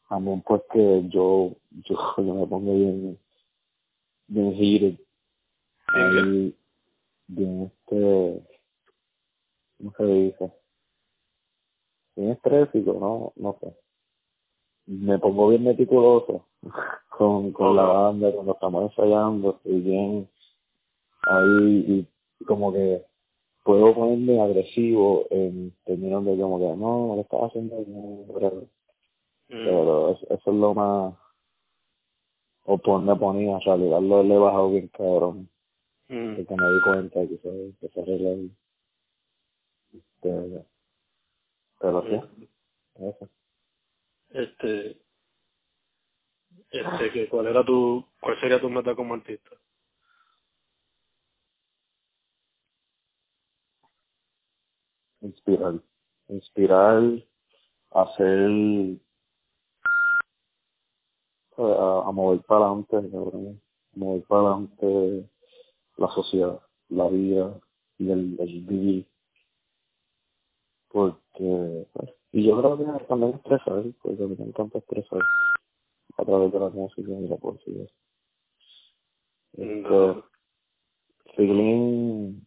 también 0.08 0.42
pues 0.42 0.62
que 0.72 1.08
yo 1.08 1.52
yo, 1.70 1.96
yo 2.18 2.34
me 2.34 2.46
pongo 2.46 2.74
bien 2.74 3.18
bien 4.28 4.54
heated 4.54 5.00
ahí 5.88 6.56
bien 7.28 7.62
este 7.72 8.42
¿cómo 9.78 9.92
se 9.96 10.04
dice? 10.04 10.52
bien 12.16 12.30
estrésico 12.32 12.92
no 12.94 13.32
no 13.36 13.58
sé. 13.60 13.76
Me 14.88 15.18
pongo 15.18 15.48
bien 15.48 15.64
meticuloso 15.64 16.46
con 17.16 17.52
con 17.52 17.76
la 17.76 17.84
banda 17.84 18.32
cuando 18.32 18.52
estamos 18.52 18.90
ensayando 18.90 19.56
estoy 19.56 19.80
bien 19.80 20.30
ahí 21.22 22.06
y 22.40 22.44
como 22.44 22.72
que 22.72 23.05
puedo 23.66 23.92
ponerme 23.94 24.40
agresivo 24.40 25.26
en 25.30 25.74
términos 25.84 26.24
de 26.24 26.38
como 26.38 26.58
que 26.60 26.76
no, 26.76 27.16
lo 27.16 27.20
estaba 27.22 27.48
haciendo 27.48 27.84
bien, 27.84 28.24
pero, 28.32 28.68
pero 29.48 30.10
eso, 30.12 30.24
eso 30.26 30.50
es 30.52 30.56
lo 30.56 30.72
más 30.72 31.14
o 32.64 32.78
pon, 32.78 33.04
me 33.04 33.16
ponía 33.16 33.56
en 33.56 33.60
realidad 33.60 34.00
lo 34.00 34.22
le 34.22 34.34
he 34.34 34.38
bajado 34.38 34.70
bien 34.70 34.88
cabrón. 34.88 35.48
Porque 36.06 36.54
me 36.56 36.72
di 36.72 36.80
cuenta 36.84 37.20
que 37.26 37.38
se, 37.38 37.72
que 37.80 37.88
se 37.88 38.00
arregla 38.00 38.30
ahí. 38.30 38.52
Este, 39.92 40.64
pero 41.80 42.02
sí 42.02 42.48
eso. 42.94 43.28
Este 44.30 45.00
este 46.70 47.12
que 47.12 47.28
cuál 47.28 47.48
era 47.48 47.64
tu 47.64 48.04
cuál 48.20 48.38
sería 48.40 48.60
tu 48.60 48.70
meta 48.70 48.94
como 48.94 49.14
artista 49.14 49.50
inspirar 55.20 55.74
inspirar 56.28 57.02
hacer 57.90 58.98
a, 61.56 62.02
a 62.06 62.12
mover 62.12 62.42
para 62.42 62.66
adelante 62.66 63.10
cabrón 63.10 63.60
mover 63.94 64.22
para 64.24 64.40
adelante 64.42 65.30
la 65.96 66.08
sociedad 66.08 66.60
la 66.88 67.08
vida 67.08 67.60
y 67.98 68.10
el, 68.10 68.36
el 68.38 68.60
vivir. 68.62 69.06
Porque 70.88 71.86
pues, 71.92 72.10
y 72.32 72.46
yo 72.46 72.58
creo 72.60 72.78
que 72.78 73.04
también 73.06 73.34
expresar 73.34 73.84
porque 74.02 74.26
me 74.26 74.44
encanta 74.44 74.78
expresar 74.78 75.20
a 76.18 76.24
través 76.24 76.52
de 76.52 76.60
la 76.60 76.68
música 76.70 77.10
y 77.10 77.28
la 77.28 77.36
poesía. 77.36 77.86
Este, 79.52 80.22
feeling 81.34 82.45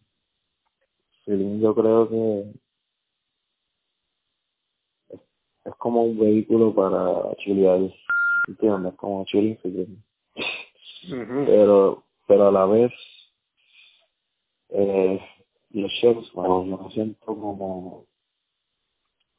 yo 1.36 1.74
creo 1.74 2.08
que 2.08 2.52
es 5.64 5.74
como 5.76 6.04
un 6.04 6.18
vehículo 6.18 6.74
para 6.74 7.34
chilear, 7.36 7.80
¿entiendes? 8.48 8.94
Como 8.94 9.24
chilling 9.26 9.58
Pero, 11.46 12.04
pero 12.26 12.48
a 12.48 12.52
la 12.52 12.66
vez, 12.66 12.92
eh, 14.70 15.20
los 15.70 15.90
shows, 15.92 16.32
bueno, 16.32 16.64
yo 16.66 16.78
me 16.78 16.90
siento 16.92 17.26
como, 17.26 18.06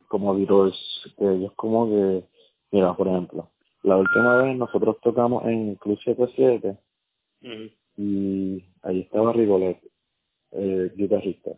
como 0.08 0.36
virus, 0.36 0.76
que 1.18 1.26
ellos 1.26 1.54
como 1.56 1.88
que, 1.90 2.24
mira, 2.72 2.96
por 2.96 3.08
ejemplo, 3.08 3.52
la 3.84 3.98
última 3.98 4.44
vez 4.44 4.58
nosotros 4.58 4.98
tocamos 5.02 5.44
en 5.46 5.76
Club 5.76 6.00
77 6.04 6.78
y 7.98 8.64
ahí 8.84 9.02
estaba 9.02 9.34
Rigolet, 9.34 9.82
el 10.52 10.94
guitarrista, 10.96 11.52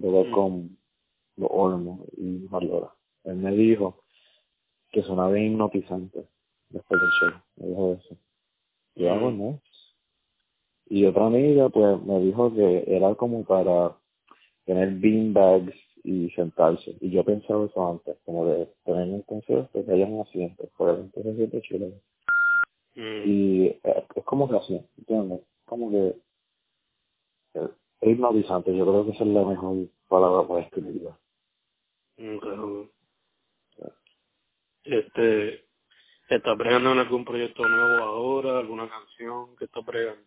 tocó 0.00 0.30
con 0.30 0.78
los 1.36 1.50
Olmos 1.52 2.00
y 2.16 2.46
Marlora. 2.50 2.94
Él 3.24 3.36
me 3.36 3.52
dijo 3.52 4.02
que 4.90 5.02
sonaba 5.02 5.38
hipnotizante 5.38 6.26
después 6.68 7.00
del 7.00 7.10
show, 7.10 7.40
me 7.56 7.66
dijo 7.68 7.92
eso. 7.94 8.16
Yo, 8.96 9.30
no. 9.30 9.60
Y 10.86 11.04
otra 11.06 11.26
amiga, 11.26 11.68
pues, 11.68 12.02
me 12.04 12.20
dijo 12.20 12.54
que 12.54 12.84
era 12.86 13.14
como 13.14 13.44
para 13.44 13.96
tener 14.64 14.94
beanbags 14.94 15.74
y 16.04 16.30
sentarse. 16.30 16.96
Y 17.00 17.10
yo 17.10 17.24
pensaba 17.24 17.64
eso 17.64 17.90
antes, 17.90 18.16
como 18.24 18.46
de 18.46 18.68
tener 18.84 19.08
un 19.08 19.22
concierto 19.22 19.84
que 19.84 19.92
haya 19.92 20.06
un 20.06 20.20
asiento, 20.20 20.68
por 20.76 20.90
el 20.90 21.10
concierto 21.10 21.60
chulo. 21.60 21.86
Mm. 22.94 23.22
Y 23.24 23.66
es 23.66 24.24
como 24.24 24.48
que 24.48 24.56
así, 24.56 24.80
¿entiendes? 24.98 25.40
Como 25.64 25.90
que 25.90 26.14
es 28.04 28.10
hipnotizante, 28.10 28.76
yo 28.76 28.84
creo 28.84 29.04
que 29.04 29.12
esa 29.12 29.24
es 29.24 29.30
la 29.30 29.44
mejor 29.44 29.88
palabra 30.08 30.46
para 30.46 30.60
escribirla. 30.60 31.18
Mm. 32.18 32.82
Este, 34.84 35.64
¿estás 36.28 36.58
bregando 36.58 36.92
en 36.92 36.98
algún 36.98 37.24
proyecto 37.24 37.66
nuevo 37.66 38.04
ahora? 38.04 38.58
¿Alguna 38.58 38.88
canción 38.88 39.56
que 39.56 39.64
estás 39.64 39.84
bregando? 39.84 40.22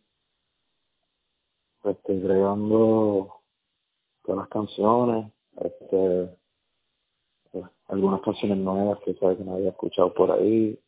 Estoy 1.83 2.19
bregando 2.19 3.41
con 4.23 4.37
las 4.37 4.47
canciones, 4.49 5.31
este, 5.61 6.37
pues, 7.51 7.65
algunas 7.87 8.21
canciones 8.21 8.57
nuevas 8.57 8.99
que 9.05 9.13
sabes 9.13 9.37
que 9.37 9.43
no 9.43 9.55
había 9.55 9.69
escuchado 9.69 10.13
por 10.13 10.31
ahí. 10.31 10.79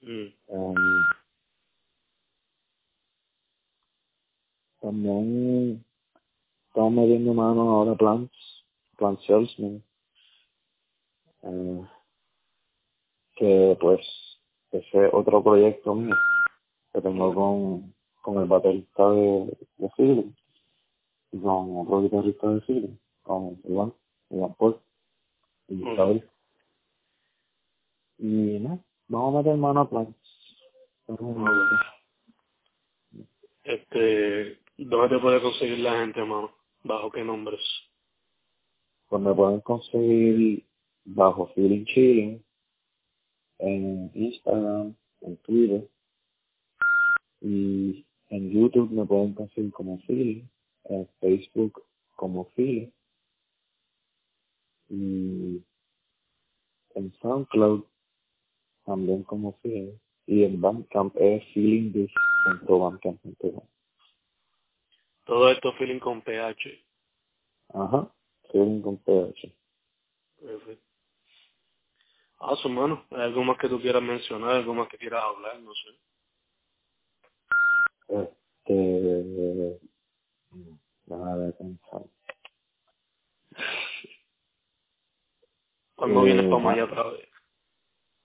Mm. 0.00 0.28
Um, 0.46 0.74
también 4.82 5.84
estamos 6.66 6.92
metiendo 6.92 7.32
mano 7.32 7.70
ahora 7.70 7.94
Plants, 7.94 8.64
Plant 8.98 9.20
Salesman. 9.20 9.82
Eh, 11.42 11.86
que 13.36 13.76
pues 13.80 14.00
ese 14.70 15.06
otro 15.12 15.42
proyecto 15.42 15.94
mío 15.94 16.14
que 16.92 17.00
tengo 17.00 17.34
con, 17.34 17.94
con 18.20 18.42
el 18.42 18.48
baterista 18.48 19.10
de, 19.10 19.56
de 19.78 19.90
Feeling 19.96 20.32
y 21.32 21.40
con 21.40 21.78
otro 21.78 22.02
guitarrista 22.02 22.48
de 22.48 22.60
Feeling, 22.62 22.96
con 23.22 23.60
Iván, 23.64 23.94
Iván 24.30 24.54
Paul 24.54 24.78
y 25.68 25.92
Isabel. 25.92 26.28
Y 28.18 28.58
no, 28.60 28.84
vamos 29.08 29.34
a 29.34 29.38
meter 29.38 29.56
mano 29.56 29.80
a 29.80 29.90
plan. 29.90 30.14
Este, 33.64 34.61
¿dónde 34.84 35.16
te 35.16 35.20
puede 35.20 35.42
conseguir 35.42 35.80
la 35.80 35.98
gente, 36.00 36.20
hermano? 36.20 36.52
¿Bajo 36.84 37.10
qué 37.10 37.24
nombres? 37.24 37.60
Pues 39.08 39.22
me 39.22 39.34
pueden 39.34 39.60
conseguir 39.60 40.64
bajo 41.04 41.48
Feeling 41.54 41.84
Chilling 41.84 42.42
en 43.58 44.10
Instagram, 44.14 44.94
en 45.20 45.36
Twitter 45.38 45.90
y 47.40 48.06
en 48.30 48.50
YouTube 48.50 48.88
me 48.90 49.04
pueden 49.04 49.34
conseguir 49.34 49.72
como 49.72 49.98
Philly, 50.06 50.48
en 50.84 51.08
Facebook 51.20 51.82
como 52.16 52.46
Philly 52.54 52.92
y 54.88 55.62
en 56.94 57.12
SoundCloud 57.20 57.84
también 58.84 59.22
como 59.24 59.58
Philly 59.62 59.98
y 60.26 60.44
en 60.44 60.60
Bandcamp 60.60 61.16
es 61.16 61.42
feelingthis.bandcamp.com 61.52 63.71
Todo 65.24 65.50
esto 65.50 65.72
feeling 65.74 65.98
con 65.98 66.20
PH. 66.22 66.84
Ajá, 67.74 68.12
feeling 68.50 68.82
con 68.82 68.98
PH. 68.98 69.54
Perfecto. 70.40 70.84
Ah, 72.40 72.56
su 72.56 72.68
mano. 72.68 73.04
¿Hay 73.10 73.22
algo 73.22 73.44
más 73.44 73.56
que 73.58 73.68
tú 73.68 73.80
quieras 73.80 74.02
mencionar? 74.02 74.56
¿Algo 74.56 74.74
más 74.74 74.88
que 74.88 74.98
quieras 74.98 75.22
hablar? 75.22 75.60
No 75.60 75.72
sé. 75.74 75.90
Este... 78.08 79.80
Nada 81.06 81.36
de 81.38 81.52
pensar. 81.52 82.02
¿Cuándo 85.94 86.22
vienes 86.22 86.46
para 86.46 86.58
Maya 86.58 86.84
otra 86.84 87.04
vez? 87.04 87.28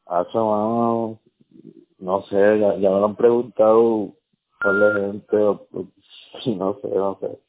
Ah, 0.08 0.26
mano, 0.34 1.20
no 2.00 2.22
sé, 2.24 2.60
ya, 2.60 2.78
ya 2.78 2.90
me 2.90 3.00
lo 3.00 3.06
han 3.06 3.16
preguntado 3.16 4.16
cuál 4.62 4.80
de 4.80 5.02
gente, 5.02 5.38
no 6.58 6.80
sé, 6.82 6.88
no 6.90 7.18
sé. 7.20 7.40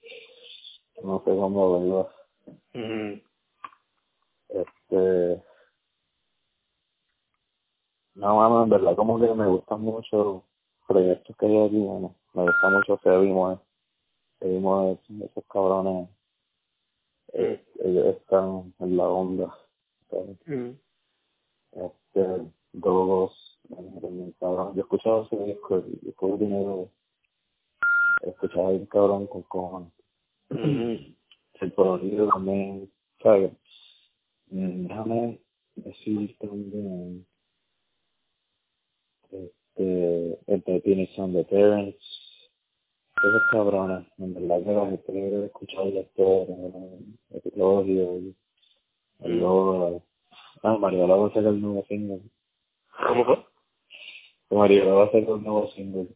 No 1.03 1.19
sé 1.25 1.31
cómo 1.37 1.81
verlo. 1.81 2.11
Este 4.49 5.43
no, 8.19 8.35
mano, 8.37 8.65
en 8.65 8.71
verdad 8.71 8.97
como 8.97 9.21
que 9.21 9.33
me 9.33 9.47
gustan 9.47 9.81
mucho 9.81 10.43
proyectos 10.89 11.37
que 11.37 11.47
hay 11.47 11.67
aquí, 11.67 11.79
bueno, 11.79 12.17
me 12.35 12.43
gusta 12.43 12.69
mucho 12.69 12.99
Seguimos, 13.05 13.61
Seguimos 14.41 14.99
esos 15.09 15.45
cabrones, 15.45 16.09
eh, 17.33 17.65
ellos 17.85 18.07
están 18.17 18.75
en 18.81 18.97
la 18.97 19.09
onda. 19.09 19.57
Este, 21.71 22.51
dos, 22.73 23.61
cabrón. 24.41 24.75
Yo 24.75 24.81
he 24.81 24.81
escuchado 24.81 25.23
ese 25.23 25.37
disco, 25.45 25.79
y 25.79 26.07
después 26.07 26.41
dinero, 26.41 26.89
escuchado 28.23 28.69
un 28.69 28.87
cabrón 28.87 29.27
con 29.27 29.43
cojones. 29.43 29.93
El 30.51 31.75
colorido 31.75 32.29
también, 32.29 32.91
¿sabes? 33.23 33.53
Mm, 34.51 34.87
déjame 34.87 35.41
decir 35.77 36.37
también 36.39 37.27
este, 39.79 40.39
el 40.47 41.09
son 41.15 41.33
de 41.35 41.45
Parents, 41.45 41.97
esos 43.17 43.43
cabrones, 43.51 44.07
en 44.19 44.35
verdad 44.35 44.65
que 44.65 44.73
los 44.73 45.43
he 45.43 45.47
escuchado 45.47 45.91
la 45.91 46.01
historia, 46.01 46.57
el 46.57 47.37
episodio, 47.37 48.35
el 49.21 49.41
logo, 49.41 50.03
ah, 50.63 50.77
Mario 50.79 51.09
va 51.09 51.27
a 51.27 51.29
sacar 51.29 51.47
el 51.47 51.61
nuevo 51.61 51.85
single. 51.89 52.23
¿Cómo 53.07 53.25
fue? 53.25 53.45
Mario 54.51 54.97
va 54.97 55.05
a 55.05 55.07
sacar 55.07 55.37
el 55.37 55.43
nuevo 55.43 55.71
single. 55.73 56.09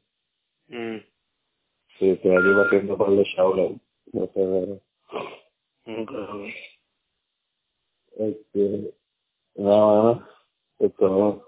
Mm. 0.68 1.11
Sí, 2.02 2.10
estoy 2.10 2.32
aquí 2.32 2.48
haciendo 2.66 2.98
para 2.98 3.12
el 3.12 3.22
shout 3.22 3.80
no 4.12 4.26
sé, 4.34 4.44
ver. 4.44 4.82
Este, 8.16 8.94
nada, 9.54 10.02
no, 10.02 10.28
esto 10.80 11.46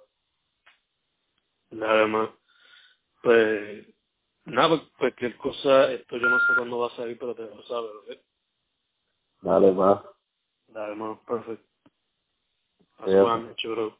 Nada 1.72 2.06
más. 2.06 2.30
Pues, 3.20 3.84
nada, 4.44 4.68
pues, 4.68 4.82
cualquier 4.96 5.36
cosa, 5.38 5.92
esto 5.92 6.18
yo 6.18 6.28
no 6.28 6.38
sé 6.38 6.46
cuándo 6.56 6.78
va 6.78 6.86
a 6.86 6.96
salir, 6.96 7.18
pero 7.18 7.34
te 7.34 7.42
lo 7.42 7.62
sabes, 7.64 7.90
¿ok? 7.90 8.22
Dale 9.42 9.72
más. 9.72 10.04
Dale 10.68 10.94
más, 10.94 11.18
perfecto. 11.26 11.68
Hasta 12.98 13.22
buenas 13.22 13.42
noches, 13.42 13.70
bro. 13.72 13.98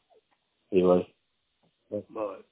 Igual. 0.71 1.15
Bye. 1.89 2.45